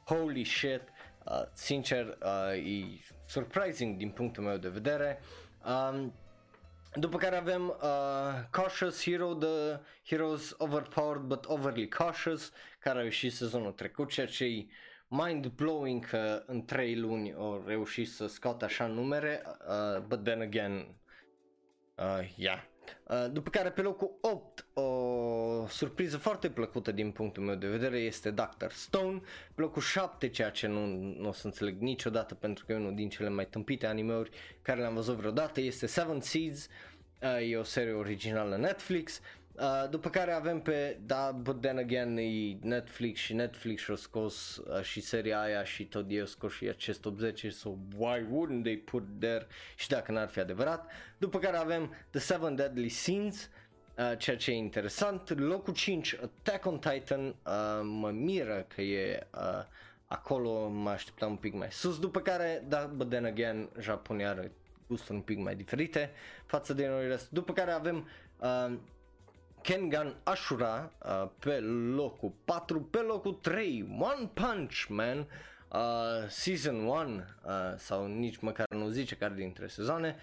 [0.06, 0.82] Holy Shit,
[1.26, 5.20] Uh, sincer, uh, e surprising din punctul meu de vedere.
[5.65, 6.13] Um,
[6.93, 13.34] după care avem uh, Cautious Hero, The Heroes Overpowered but Overly Cautious, care a ieșit
[13.34, 14.65] sezonul trecut, ceea ce e
[15.08, 20.95] mind-blowing că în 3 luni au reușit să scoată așa numere, uh, but then again,
[21.97, 22.70] uh, yeah, Uh,
[23.32, 28.32] după care pe locul 8 o surpriză foarte plăcută din punctul meu de vedere este
[28.32, 28.69] Dr.
[28.69, 29.21] Stone,
[29.56, 30.86] pe locul 7 ceea ce nu,
[31.17, 34.30] nu o să înțeleg niciodată pentru că e unul din cele mai tâmpite animeuri
[34.62, 36.67] care le-am văzut vreodată este Seven Seeds,
[37.21, 39.21] uh, e o serie originală Netflix,
[39.62, 44.58] Uh, după care avem pe, da, but then again, e Netflix și Netflix și-a scos
[44.58, 48.63] uh, și seria aia și tot ei au scos și acest 80 so why wouldn't
[48.63, 50.91] they put there și dacă n-ar fi adevărat.
[51.17, 53.50] După care avem The Seven Deadly Sins,
[53.97, 55.39] uh, ceea ce e interesant.
[55.39, 57.34] Locul 5, Attack on Titan, uh,
[57.84, 59.65] mă miră că e uh,
[60.08, 62.00] acolo, mă așteptam un pic mai sus.
[62.00, 64.52] După care, da, but then again, Japonia are
[64.88, 66.12] gusturi un pic mai diferite
[66.45, 67.30] față de noi rest.
[67.30, 68.08] După care avem
[68.39, 68.74] uh,
[69.62, 71.60] Kengan Ashura uh, pe
[71.95, 77.21] locul 4, pe locul 3 One Punch Man uh, Season 1 uh,
[77.78, 80.15] sau nici măcar nu zice care dintre sezoane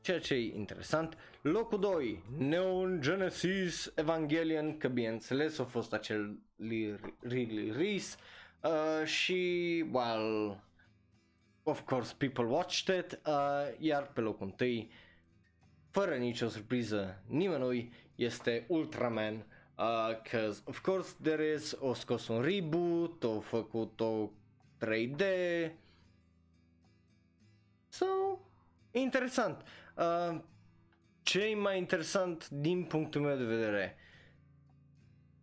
[0.00, 1.16] ceea ce e interesant.
[1.40, 6.38] Locul 2, Neon Genesis Evangelion, că bineînțeles a fost acel
[7.20, 8.16] release
[8.62, 10.60] uh, și, well,
[11.62, 13.32] of course people watched it, uh,
[13.78, 14.90] iar pe locul întâi,
[15.90, 19.44] fără nicio surpriză nimănui, este Ultraman,
[20.22, 24.30] because uh, of course there is, o scos un reboot, o făcut o
[24.84, 25.22] 3D,
[27.88, 28.06] so,
[28.90, 29.62] interesant.
[29.96, 30.40] Uh,
[31.22, 33.96] ce e mai interesant din punctul meu de vedere?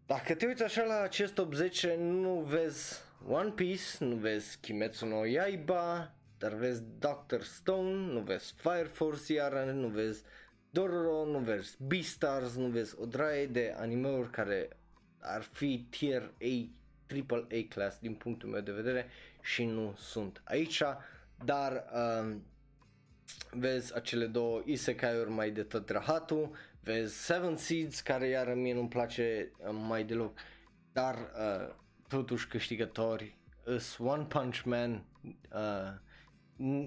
[0.06, 5.06] Dacă te uiți așa la acest top 10, nu vezi One Piece, nu vezi Kimetsu
[5.06, 10.24] no Yaiba, dar vezi Doctor Stone, nu vezi Fire Force iar, nu vezi
[10.70, 11.76] Dororo, nu vezi.
[11.80, 12.96] Beastars, nu vezi.
[13.00, 14.70] O draie de animeuri care
[15.20, 16.70] ar fi tier A,
[17.06, 19.10] triple A class din punctul meu de vedere
[19.42, 20.84] și nu sunt aici,
[21.46, 22.44] dar um,
[23.52, 26.52] vezi acele două isekai-uri mai de tot rahatul,
[26.84, 30.40] vezi Seven Seeds care iar mie nu-mi place uh, mai deloc,
[30.92, 31.76] dar uh,
[32.08, 33.38] totuși câștigători
[33.76, 35.04] is One Punch Man,
[35.54, 36.86] uh,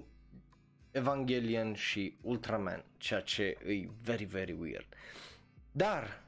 [0.90, 4.86] Evangelion și Ultraman, ceea ce e very, very weird.
[5.72, 6.20] Dar,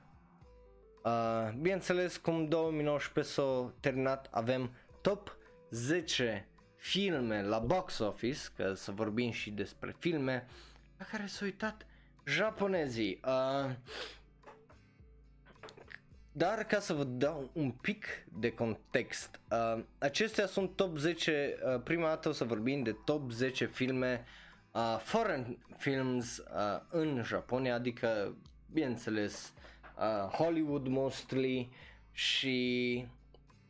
[1.05, 4.71] uh, bineînțeles, cum 2019 s-a terminat, avem
[5.01, 5.37] top
[5.71, 6.47] 10
[6.77, 10.47] filme la box office, că să vorbim și despre filme,
[10.99, 11.87] la care s-au uitat
[12.25, 13.21] japonezii.
[13.25, 13.71] Uh,
[16.33, 18.07] dar ca să vă dau un pic
[18.39, 23.31] de context, uh, acestea sunt top 10, uh, prima dată o să vorbim de top
[23.31, 24.42] 10 filme uh,
[24.99, 28.37] foreign films uh, în Japonia, adică,
[28.73, 29.53] bineînțeles,
[29.99, 31.71] uh, Hollywood mostly
[32.13, 33.07] și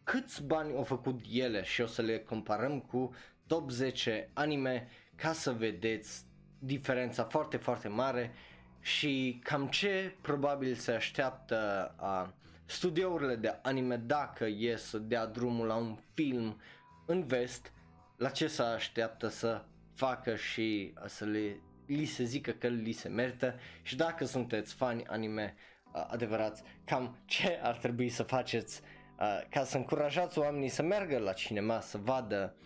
[0.04, 1.62] câți bani au făcut ele?
[1.62, 3.14] Și o să le comparăm cu
[3.46, 6.24] top 10 anime ca să vedeți
[6.58, 8.32] diferența foarte, foarte mare
[8.80, 12.34] și cam ce probabil se așteaptă a
[12.64, 16.60] studiourile de anime dacă e să dea drumul la un film
[17.06, 17.72] în vest,
[18.16, 23.08] la ce se așteaptă să facă și să le, li se zică că li se
[23.08, 25.54] merită și dacă sunteți fani anime
[25.94, 28.82] uh, adevărați, cam ce ar trebui să faceți
[29.18, 32.56] uh, ca să încurajați oamenii să meargă la cinema să vadă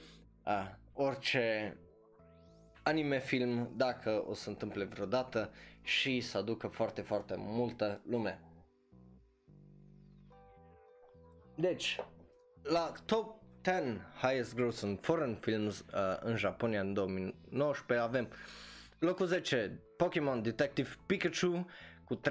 [0.47, 1.77] uh, orice
[2.83, 8.41] anime film dacă o să întâmple vreodată și să aducă foarte, foarte multă lume.
[11.57, 12.01] Deci,
[12.63, 18.29] la top 10 highest grossing foreign films uh, în Japonia în 2019 avem
[18.99, 21.67] locul 10 Pokémon Detective Pikachu
[22.05, 22.25] cu 3.01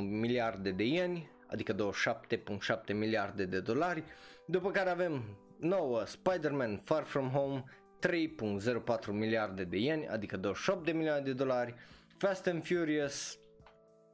[0.00, 4.04] miliarde de ieni, adică 27.7 miliarde de dolari,
[4.46, 7.64] după care avem 9 Spider-Man Far From Home
[8.06, 11.74] 3.04 miliarde de ieni, adică 28 de milioane de dolari,
[12.16, 13.38] Fast and Furious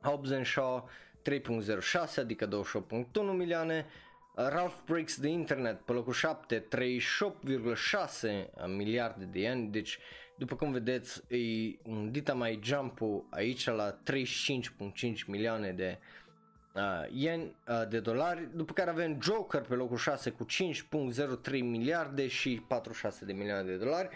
[0.03, 0.89] Hobbs and Shaw
[1.31, 3.87] 3.06 adică 28.1 milioane,
[4.37, 9.99] Ralph Breaks the Internet pe locul 7, 38,6 miliarde de ani, deci
[10.37, 15.99] după cum vedeți e un dita mai jump aici la 35,5 milioane de
[16.75, 20.47] uh, yen uh, de dolari, după care avem Joker pe locul 6 cu
[21.47, 24.09] 5.03 miliarde și 46 de milioane de dolari,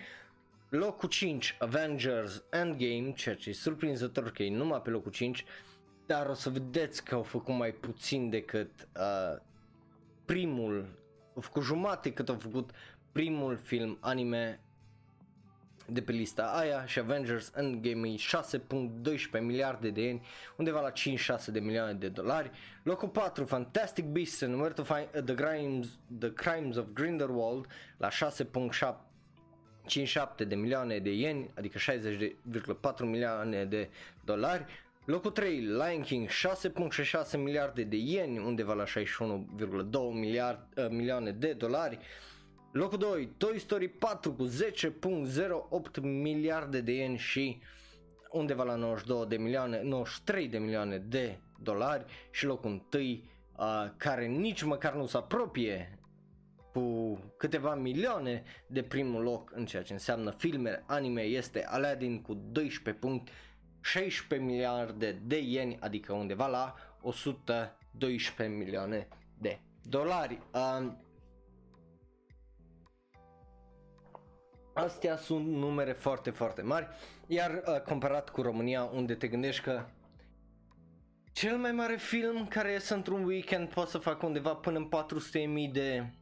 [0.69, 5.45] locul 5 Avengers Endgame, ceea ce e surprinzător că e numai pe locul 5,
[6.07, 9.41] dar o să vedeți că au făcut mai puțin decât uh,
[10.29, 10.87] primul,
[11.35, 12.71] au făcut jumate cât au făcut
[13.13, 14.61] primul film anime
[15.87, 18.21] de pe lista aia și Avengers Endgame e 6.12
[19.41, 20.95] miliarde de yeni, undeva la 5-6
[21.47, 22.51] de milioane de dolari.
[22.83, 27.67] Locul 4, Fantastic Beasts and Where to Find uh, the, Crimes, the Crimes of Grindelwald
[27.97, 33.91] la 6.57 de milioane de yeni, adică 60,4 milioane de
[34.25, 34.67] dolari.
[35.09, 38.91] Locul 3, Lion King, 6.6 miliarde de ieni, undeva la 61,2
[40.13, 41.99] miliard, uh, milioane de dolari.
[42.73, 47.61] Locul 2, Toy Story 4 cu 10.08 miliarde de ieni și
[48.31, 54.27] undeva la 92 de milioane, 93 de milioane de dolari și locul 1 uh, care
[54.27, 55.99] nici măcar nu se apropie
[56.73, 62.35] cu câteva milioane de primul loc în ceea ce înseamnă filme anime este Aladdin cu
[62.35, 62.99] 12
[63.81, 69.09] 16 miliarde de ieni, adică undeva la 112 milioane
[69.39, 70.43] de dolari.
[70.53, 70.93] Uh,
[74.75, 76.89] Astea sunt numere foarte, foarte mari,
[77.27, 79.85] iar uh, comparat cu România, unde te gândești că
[81.33, 84.89] cel mai mare film care iese într-un weekend poate să facă undeva până în
[85.67, 86.13] 400.000 de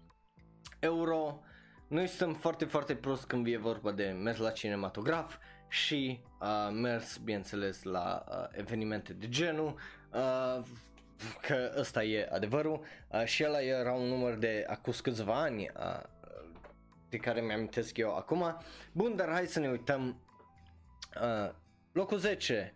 [0.78, 1.40] euro,
[1.88, 5.36] noi suntem foarte, foarte prost când vine vorba de mers la cinematograf
[5.68, 9.74] și uh, mers, bineînțeles, la uh, evenimente de genul,
[10.12, 10.64] uh,
[11.40, 16.02] că ăsta e adevărul uh, și ăla era un număr de acum câțiva ani uh,
[17.08, 18.58] de care mi-amintesc eu acum.
[18.92, 20.20] Bun, dar hai să ne uităm.
[21.22, 21.50] Uh,
[21.92, 22.74] locul 10,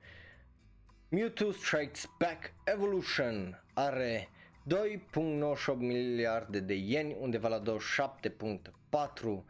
[1.08, 4.28] Mewtwo Strikes Back Evolution are
[4.68, 9.42] 2.98 miliarde de ieni, undeva la 27.4 uh,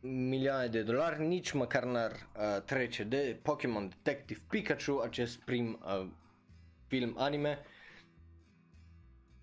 [0.00, 6.06] milioane de dolari, nici măcar n-ar uh, trece de Pokémon Detective Pikachu, acest prim uh,
[6.86, 7.58] film anime,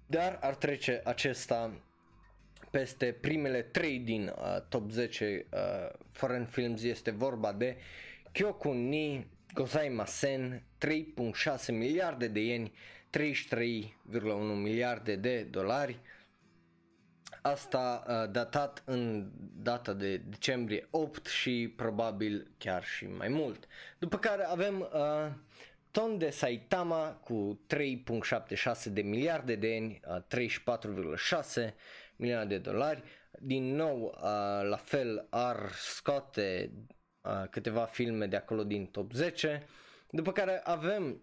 [0.06, 1.82] dar ar trece acesta
[2.72, 5.60] peste primele 3 din uh, top 10 uh,
[6.12, 7.78] foreign films, este vorba de
[8.32, 12.72] Kyoku ni Gozaimasen, 3.6 miliarde de ieni,
[13.18, 13.92] 33,1
[14.56, 16.00] miliarde de dolari.
[17.42, 23.68] Asta uh, datat în data de decembrie 8 și probabil chiar și mai mult.
[24.00, 25.32] După care avem uh,
[25.92, 30.18] Ton de Saitama cu 3.76 de miliarde de ieni, uh,
[31.66, 31.74] 34,6
[32.16, 33.04] milioane de dolari.
[33.40, 34.22] Din nou, uh,
[34.70, 36.72] la fel ar scoate
[37.22, 39.66] uh, câteva filme de acolo din top 10.
[40.10, 41.22] După care avem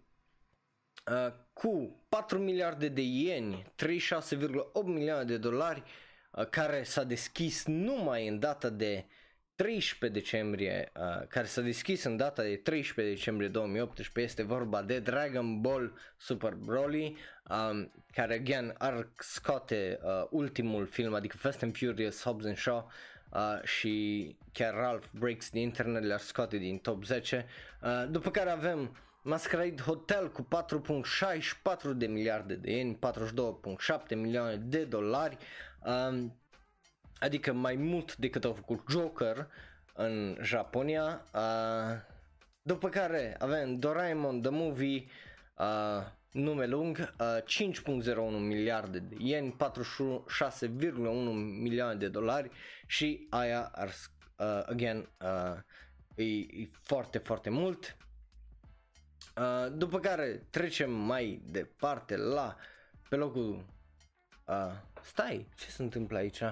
[1.10, 5.82] uh, cu 4 miliarde de ieni, 36,8 milioane de dolari,
[6.30, 9.04] uh, care s-a deschis numai în data de
[9.56, 14.98] 13 decembrie, uh, care s-a deschis în data de 13 decembrie 2018, este vorba de
[14.98, 17.16] Dragon Ball Super Broly,
[17.50, 22.90] um, care again ar scoate uh, ultimul film, adică Fast and Furious, Hobbs and Shaw,
[23.32, 27.46] uh, și chiar Ralph Breaks the Internet le-ar scoate din top 10.
[27.82, 28.96] Uh, după care avem
[29.26, 30.46] Masquerade Hotel cu
[31.86, 35.36] 4.64 de miliarde de ieni, 42.7 milioane de dolari,
[35.84, 36.40] um,
[37.18, 39.48] adică mai mult decât au făcut Joker
[39.94, 41.24] în Japonia.
[41.34, 41.96] Uh,
[42.62, 45.04] după care avem Doraemon The Movie,
[45.56, 52.50] uh, nume lung, uh, 5.01 miliarde de ieni, 46,1 milioane de dolari
[52.86, 53.88] și aia ar,
[54.36, 55.58] uh, again, uh,
[56.14, 57.96] e, e foarte, foarte mult.
[59.36, 62.56] Uh, după care trecem mai departe la
[63.08, 63.64] pe locul
[64.46, 64.72] uh,
[65.02, 66.42] stai, ce se întâmplă aici?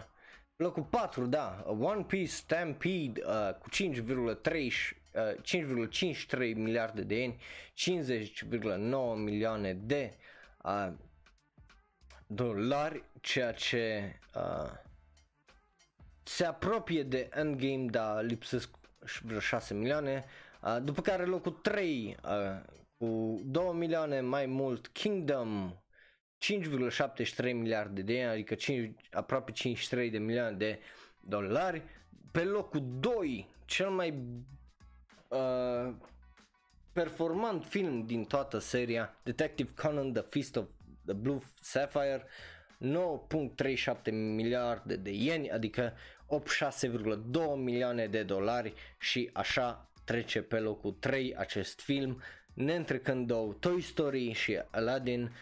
[0.57, 7.41] Locul 4, da, One Piece Stampede uh, cu 5,3 5,53 miliarde de ieni,
[7.75, 10.17] 50,9 milioane de
[10.63, 10.93] uh,
[12.27, 14.71] dolari, ceea ce uh,
[16.23, 18.71] se apropie de Endgame, dar lipsesc
[19.23, 20.25] vreo 6 milioane.
[20.63, 22.31] Uh, după care locul 3 uh,
[22.99, 25.77] cu 2 milioane mai mult Kingdom
[26.43, 30.81] 5,73 miliarde de ieni, adică 5, aproape 53 de milioane de
[31.21, 31.83] dolari.
[32.31, 34.23] Pe locul 2, cel mai
[35.29, 35.95] uh,
[36.93, 40.69] performant film din toată seria, Detective Conan The Fist of
[41.05, 42.25] the Blue Sapphire,
[42.81, 45.93] 9.37 miliarde de ieni, adică
[46.27, 52.23] 86,2 milioane de dolari și așa trece pe locul 3 acest film,
[52.55, 55.33] neîntrecând două Toy Story și Aladdin,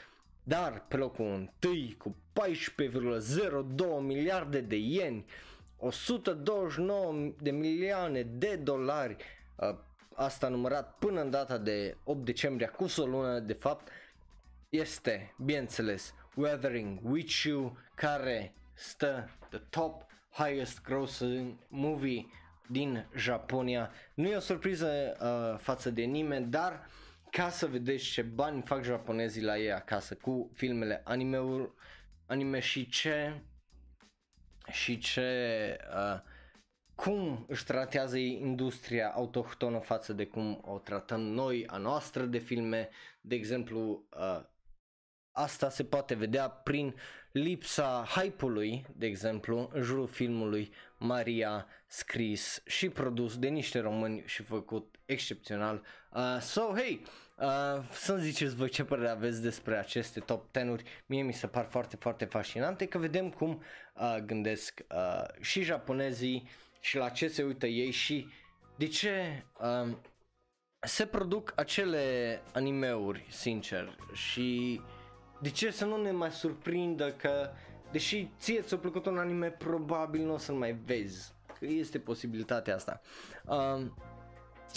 [0.43, 1.51] dar pe locul 1
[1.99, 5.25] cu 14,02 miliarde de ieni,
[5.79, 9.17] 129 de milioane de dolari,
[9.57, 9.77] uh,
[10.15, 13.89] asta numărat până în data de 8 decembrie, cu o lună de fapt,
[14.69, 22.27] este, bineînțeles, Weathering with You, care stă the top highest grossing movie
[22.71, 23.91] din Japonia.
[24.15, 26.87] Nu e o surpriză uh, față de nimeni, dar
[27.31, 31.39] ca să vedeți ce bani fac japonezii la ei acasă cu filmele anime
[32.27, 33.43] anime și ce
[34.71, 36.21] și ce uh,
[36.95, 42.89] cum își tratează industria autohtonă față de cum o tratăm noi a noastră de filme,
[43.21, 44.41] de exemplu uh,
[45.43, 46.95] asta se poate vedea prin
[47.33, 54.43] lipsa hype-ului, de exemplu, în jurul filmului Maria, scris și produs de niște români și
[54.43, 55.83] făcut excepțional.
[56.13, 57.03] Uh, so, hey,
[57.39, 60.83] uh, să-mi ziceți voi ce părere aveți despre aceste top 10-uri.
[61.07, 63.63] Mie mi se par foarte, foarte fascinante că vedem cum
[63.95, 66.49] uh, gândesc uh, și japonezii
[66.81, 68.29] și la ce se uită ei și
[68.77, 69.97] de ce uh,
[70.81, 74.81] se produc acele animeuri, sincer, și
[75.41, 77.51] de ce să nu ne mai surprindă că
[77.91, 81.33] deși ție ți-a plăcut un anime, probabil nu o să-l mai vezi.
[81.59, 83.01] Că este posibilitatea asta.
[83.45, 83.87] Uh,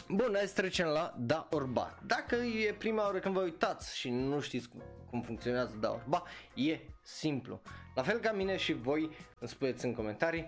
[0.09, 1.99] Bun, hai să trecem la da orba.
[2.05, 6.24] Dacă e prima oară când vă uitați și nu știți cum, cum funcționează da orba,
[6.53, 7.61] e simplu.
[7.95, 9.01] La fel ca mine și voi
[9.39, 10.45] îmi spuneți în comentarii,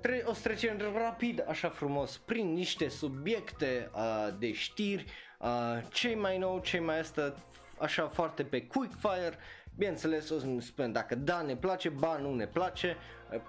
[0.00, 5.04] tre- o să trecem rapid, așa frumos, prin niște subiecte uh, de știri,
[5.38, 7.34] uh, cei mai nou, cei mai asta,
[7.78, 9.38] așa foarte pe quickfire,
[9.76, 12.96] bineînțeles o să-mi spun dacă da ne place, ba nu ne place,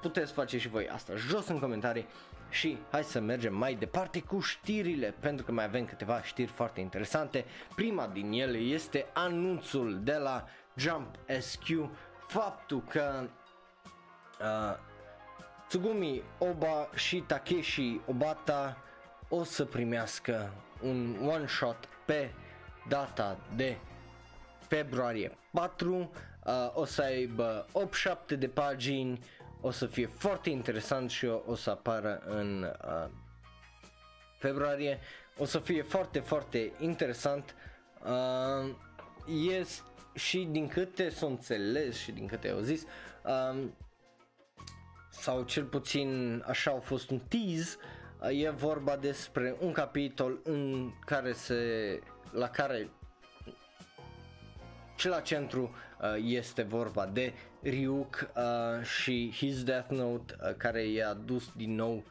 [0.02, 2.08] puteți face și voi asta jos în comentarii
[2.50, 6.80] și hai să mergem mai departe cu știrile pentru că mai avem câteva știri foarte
[6.80, 7.46] interesante.
[7.76, 11.90] Prima din ele este anunțul de la Jump SQ
[12.28, 13.30] faptul că
[14.40, 14.78] uh,
[15.68, 18.78] Tsugumi Oba și Takeshi Obata
[19.30, 22.32] o să primească un one shot pe
[22.88, 23.78] data de
[24.68, 26.12] februarie 4
[26.46, 27.66] uh, o să aibă
[28.34, 29.20] 8-7 de pagini
[29.62, 33.10] o să fie foarte interesant și o, o să apară în uh,
[34.38, 35.00] februarie.
[35.38, 37.56] O să fie foarte foarte interesant.
[38.04, 38.76] Uh,
[39.52, 39.82] este
[40.14, 42.84] și din câte s-o înțeles și din câte au zis
[43.24, 43.76] um,
[45.10, 47.78] sau cel puțin așa au fost un tease
[48.22, 52.00] uh, e vorba despre un capitol în care se
[52.32, 52.90] la care
[54.98, 60.86] și la centru uh, este vorba de Ryuk uh, și His Death Note uh, care
[60.86, 62.04] i-a dus din nou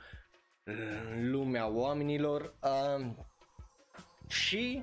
[0.64, 3.06] în lumea oamenilor uh,
[4.28, 4.82] și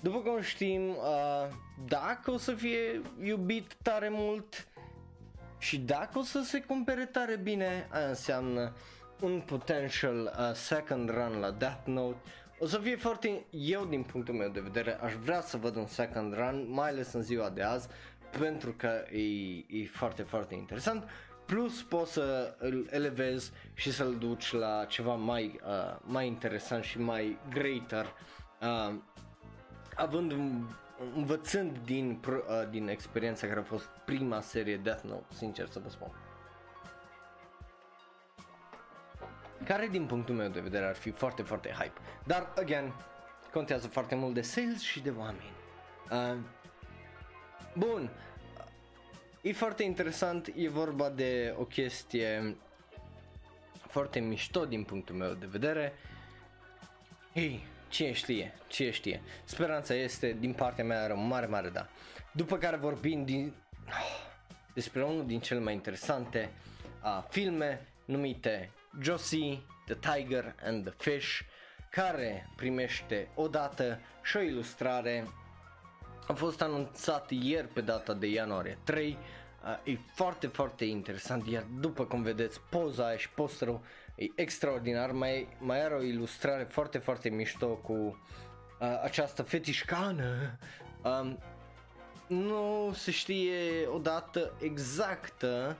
[0.00, 1.48] după cum știm, uh,
[1.88, 4.66] dacă o să fie iubit tare mult
[5.58, 8.72] și dacă o să se cumpere tare bine, aia înseamnă
[9.20, 12.18] un potential uh, second run la Death Note.
[12.62, 15.86] O să fie foarte, eu din punctul meu de vedere, aș vrea să văd un
[15.86, 17.88] second run, mai ales în ziua de azi,
[18.38, 19.20] pentru că e,
[19.68, 21.08] e foarte, foarte interesant.
[21.46, 26.98] Plus poți să îl elevezi și să-l duci la ceva mai, uh, mai interesant și
[27.00, 28.06] mai greater.
[28.60, 28.94] Uh,
[29.94, 30.34] având
[31.14, 35.88] învățând din, uh, din experiența care a fost prima serie Death Note, sincer să vă
[35.88, 36.10] spun.
[39.64, 42.00] Care din punctul meu de vedere ar fi foarte, foarte hype.
[42.24, 42.92] Dar, again,
[43.52, 45.52] contează foarte mult de sales și de oameni.
[46.10, 46.36] Uh,
[47.74, 48.10] bun,
[49.40, 52.56] e foarte interesant, e vorba de o chestie
[53.88, 55.92] foarte mișto din punctul meu de vedere.
[57.32, 59.20] Ei, Cine știe, cine știe.
[59.44, 61.88] Speranța este din partea mea are un mare, mare da.
[62.32, 63.52] După care vorbim din,
[64.74, 66.50] despre unul din cele mai interesante
[67.04, 68.70] uh, filme numite
[69.00, 71.40] Josie, The Tiger and the Fish,
[71.90, 75.26] care primește o dată și o ilustrare.
[76.26, 79.18] A fost anunțat ieri pe data de ianuarie 3.
[79.64, 83.80] Uh, e foarte, foarte interesant, iar după cum vedeți poza și posterul
[84.14, 90.58] e extraordinar, mai, mai are o ilustrare foarte, foarte mișto cu uh, această fetișcană.
[91.02, 91.38] Um,
[92.26, 95.76] nu se știe o dată exactă,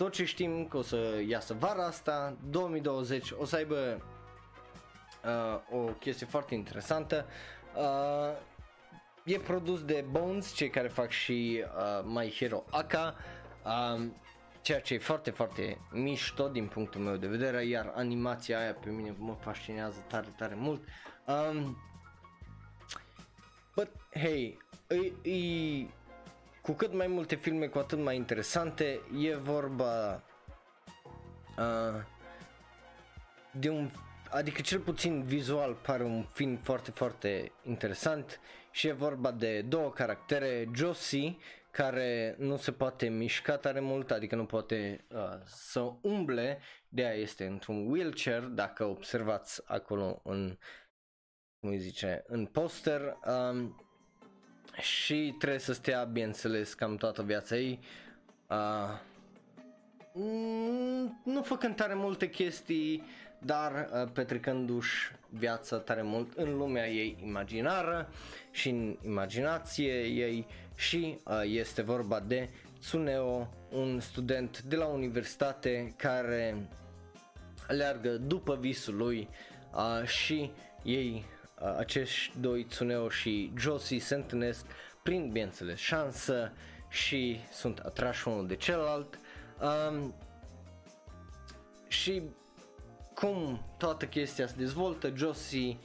[0.00, 4.02] tot ce știm că o să iasă vara asta, 2020, o să aibă
[5.24, 7.26] uh, o chestie foarte interesantă.
[7.76, 8.36] Uh,
[9.24, 13.14] e produs de Bones, cei care fac și uh, My Hero Aka.
[13.64, 14.06] Uh,
[14.62, 18.90] ceea ce e foarte, foarte mișto din punctul meu de vedere, iar animația aia pe
[18.90, 20.82] mine mă fascinează tare, tare mult.
[21.26, 21.76] Um,
[23.74, 25.86] but, hey, e, e,
[26.62, 30.22] cu cât mai multe filme, cu atât mai interesante, e vorba
[31.58, 32.02] uh,
[33.52, 33.90] de un,
[34.30, 38.40] adică cel puțin vizual pare un film foarte, foarte interesant
[38.70, 41.36] și e vorba de două caractere, Josie,
[41.70, 47.14] care nu se poate mișca tare mult, adică nu poate uh, să umble, de aia
[47.14, 50.58] este într-un wheelchair, dacă observați acolo în,
[51.60, 53.16] cum îi zice, în poster.
[53.26, 53.84] Um,
[54.80, 57.78] și trebuie să stea, bineînțeles, cam toată viața ei,
[58.48, 58.98] uh,
[61.24, 63.02] nu făcând tare multe chestii,
[63.38, 68.08] dar uh, petrecându-și viața tare mult în lumea ei imaginară
[68.50, 70.46] și în imaginație ei.
[70.74, 72.48] Și uh, este vorba de
[72.80, 76.68] Tsuneo, un student de la universitate care
[77.68, 79.28] aleargă după visul lui
[79.74, 80.50] uh, și
[80.82, 81.39] ei, uh,
[81.76, 84.66] acești doi, Tsuneo și Josie, se întâlnesc
[85.02, 86.52] prin, bineînțeles, șansă
[86.88, 89.18] și sunt atrași unul de celălalt.
[89.60, 90.14] Um,
[91.88, 92.22] și
[93.14, 95.76] cum toată chestia se dezvoltă, Josie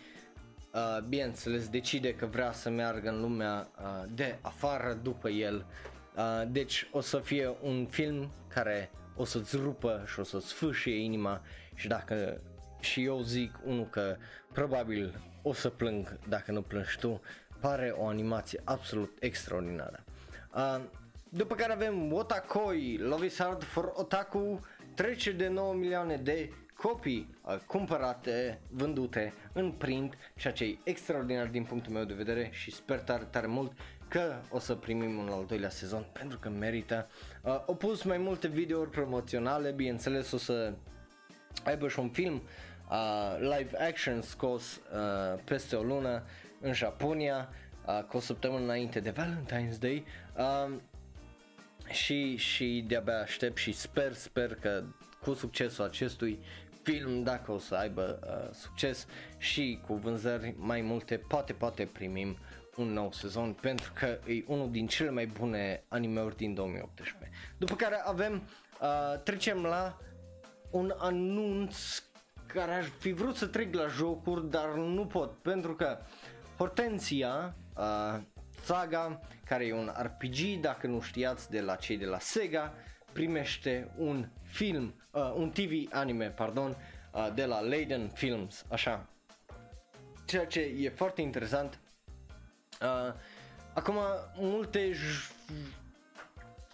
[0.74, 5.66] uh, bineînțeles decide că vrea să meargă în lumea uh, de afară după el.
[6.16, 10.96] Uh, deci o să fie un film care o să-ți rupă și o să-ți fâșie
[10.96, 11.42] inima
[11.76, 12.42] și dacă
[12.80, 14.16] și eu zic unul că
[14.54, 17.22] probabil o să plâng dacă nu plângi tu,
[17.60, 20.04] pare o animație absolut extraordinară.
[20.56, 20.82] Uh,
[21.30, 24.60] după care avem Wotakoi, Love is Hard for Otaku,
[24.94, 31.48] trece de 9 milioane de copii uh, cumpărate, vândute în print, ceea ce e extraordinar
[31.48, 33.72] din punctul meu de vedere și sper tare, tare mult
[34.08, 37.08] că o să primim un al doilea sezon pentru că merită.
[37.42, 40.74] Uh, au pus mai multe videouri promoționale, bineînțeles o să
[41.64, 42.42] aibă și un film
[42.90, 46.24] uh, live action scos uh, peste o lună
[46.62, 47.50] în Japonia,
[47.86, 50.06] uh, cu o săptămână înainte de Valentine's Day.
[50.38, 50.74] Uh,
[51.90, 54.84] și, și de-abia aștept și sper, sper că
[55.22, 56.40] cu succesul acestui
[56.84, 59.08] film, dacă o să aibă uh, succes
[59.38, 62.38] și cu vânzări mai multe, poate, poate primim
[62.76, 67.38] un nou sezon pentru că e unul din cele mai bune animeuri din 2018.
[67.58, 68.48] După care avem,
[68.82, 69.98] uh, trecem la
[70.72, 72.04] un anunț
[72.56, 75.98] care aș fi vrut să trec la jocuri, dar nu pot pentru că
[76.58, 78.20] Hortensia, uh,
[78.64, 82.74] saga, care e un RPG, dacă nu știați, de la cei de la Sega,
[83.14, 86.76] primește un film, uh, un TV anime, pardon,
[87.14, 89.10] uh, de la Leiden Films, așa.
[90.26, 91.80] Ceea ce e foarte interesant.
[92.82, 93.14] Uh,
[93.74, 93.96] acum,
[94.36, 95.32] multe j-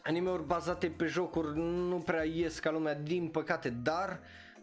[0.03, 4.19] anime-uri bazate pe jocuri nu prea ies ca lumea, din păcate, dar,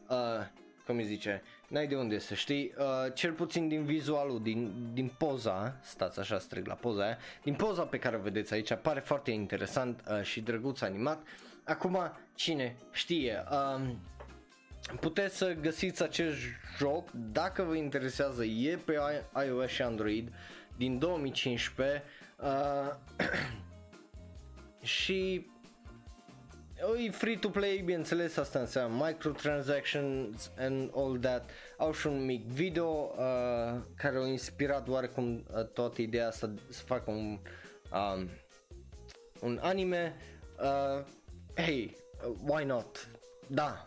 [0.08, 0.46] uh,
[0.88, 5.12] cum îi zice, n-ai de unde să știi, uh, cel puțin din vizualul, din, din
[5.18, 9.00] poza, stați așa strig la poza aia, din poza pe care o vedeți aici, pare
[9.00, 11.22] foarte interesant uh, și drăguț animat.
[11.64, 11.98] Acum,
[12.34, 13.90] cine știe, uh,
[15.00, 16.36] puteți să găsiți acest
[16.78, 18.98] joc, dacă vă interesează, e pe
[19.46, 20.32] iOS și Android
[20.76, 22.02] din 2015
[22.36, 22.94] uh,
[24.96, 25.46] și
[26.78, 31.50] e free to play, bineînțeles, asta înseamnă microtransactions and all that.
[31.76, 36.82] Au și un mic video uh, care au inspirat oarecum uh, toată ideea asta să
[36.84, 37.38] facă un,
[37.92, 38.28] um,
[39.40, 40.16] un anime.
[40.60, 41.04] Uh,
[41.54, 43.08] hey, uh, why not?
[43.46, 43.86] Da,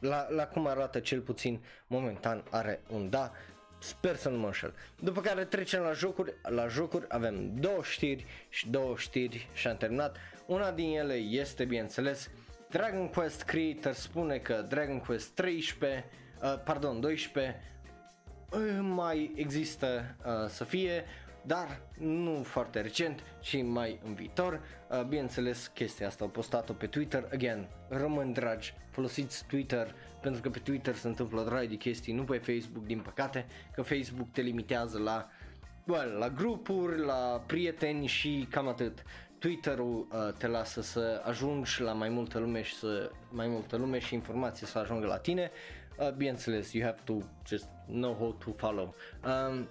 [0.00, 3.32] la, la cum arată cel puțin momentan are un da.
[3.78, 4.74] Sper să nu mă înșel.
[5.00, 6.34] După care trecem la jocuri.
[6.42, 10.16] La jocuri avem două știri și două știri și am terminat.
[10.46, 12.30] Una din ele este, bineînțeles,
[12.70, 16.04] Dragon Quest Creator spune că Dragon Quest 13,
[16.42, 17.60] uh, pardon, 12
[18.50, 21.04] uh, mai există uh, să fie,
[21.42, 24.60] dar nu foarte recent, ci mai în viitor.
[24.90, 27.28] Uh, bineînțeles, chestia asta au postat-o pe Twitter.
[27.32, 32.24] Again, român dragi, folosiți Twitter pentru că pe Twitter se întâmplă drag de chestii, nu
[32.24, 35.28] pe Facebook, din păcate, că Facebook te limitează la
[35.86, 39.02] well, la grupuri, la prieteni și cam atât.
[39.44, 43.98] Twitter-ul uh, te lasă să ajungi la mai multă lume și să mai multă lume
[43.98, 45.50] și informații să ajungă la tine.
[45.98, 47.14] Uh, bineînțeles, you have to
[47.46, 48.94] just know how to follow.
[49.24, 49.68] Um,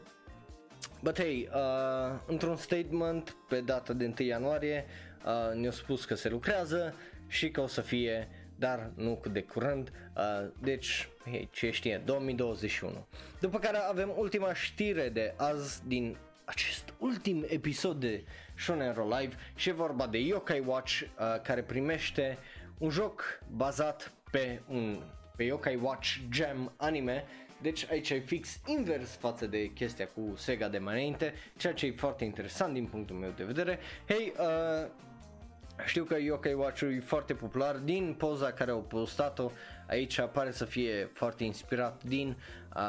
[1.01, 4.85] but hey, uh, într-un statement pe data de 1 ianuarie
[5.25, 6.93] uh, ne-a spus că se lucrează
[7.27, 13.07] și că o să fie dar nu de curând, uh, deci hey, ce știe, 2021.
[13.39, 18.23] După care avem ultima știre de azi din acest ultim episod de
[18.55, 22.37] Shonen Ro Live și e vorba de Yokai Watch uh, care primește
[22.77, 25.01] un joc bazat pe un
[25.35, 27.25] pe Yokai Watch Gem anime
[27.63, 31.85] deci aici e fix invers față de chestia cu Sega de mai înainte, ceea ce
[31.85, 33.79] e foarte interesant din punctul meu de vedere.
[34.07, 34.87] Hei, uh,
[35.85, 39.51] știu că Yokai watch e foarte popular, din poza care au postat-o
[39.87, 42.37] aici pare să fie foarte inspirat din
[42.75, 42.81] uh,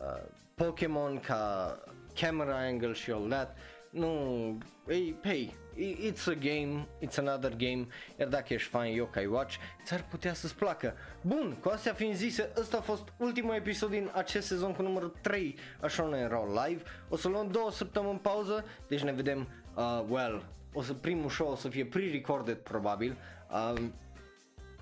[0.00, 0.22] uh,
[0.54, 1.78] Pokémon ca
[2.20, 3.56] camera angle și all that.
[3.92, 7.86] Nu, hey, hey, it's a game, it's another game,
[8.18, 10.94] iar dacă ești fan Yokai Watch, ți-ar putea să-ți placă.
[11.20, 15.14] Bun, cu astea fiind zise, ăsta a fost ultimul episod din acest sezon cu numărul
[15.20, 16.82] 3 a Shonen Raw Live.
[17.08, 21.50] O să luăm două săptămâni pauză, deci ne vedem, uh, well, o să primul show
[21.50, 23.16] o să fie pre-recorded probabil.
[23.50, 23.94] Um,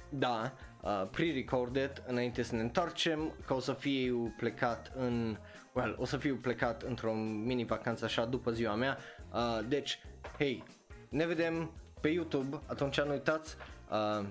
[0.08, 0.52] da,
[0.82, 5.38] uh, pre-recorded înainte să ne întoarcem, că o să fiu plecat în,
[5.74, 8.98] well, o să fiu plecat într-o mini vacanță așa după ziua mea.
[9.32, 9.98] Uh, deci,
[10.38, 10.64] hei,
[11.08, 13.56] ne vedem pe YouTube, atunci nu uitați,
[13.90, 14.26] uh,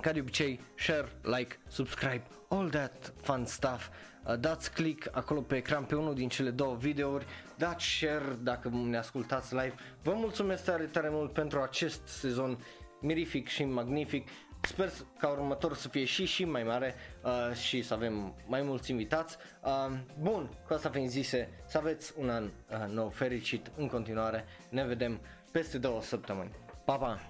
[0.00, 3.88] ca de obicei, share, like, subscribe, all that fun stuff.
[4.26, 7.26] Uh, dați click acolo pe ecran pe unul din cele două videouri,
[7.56, 9.74] dați share dacă ne ascultați live.
[10.02, 12.58] Vă mulțumesc tare, tare mult pentru acest sezon
[13.00, 14.28] mirific și magnific.
[14.66, 18.90] Sper ca următor să fie și și mai mare uh, și să avem mai mulți
[18.90, 19.36] invitați.
[19.62, 24.44] Uh, bun, cu asta fiind zise, să aveți un an uh, nou fericit în continuare.
[24.68, 25.20] Ne vedem
[25.52, 26.50] peste două săptămâni.
[26.84, 27.20] Pa, pa!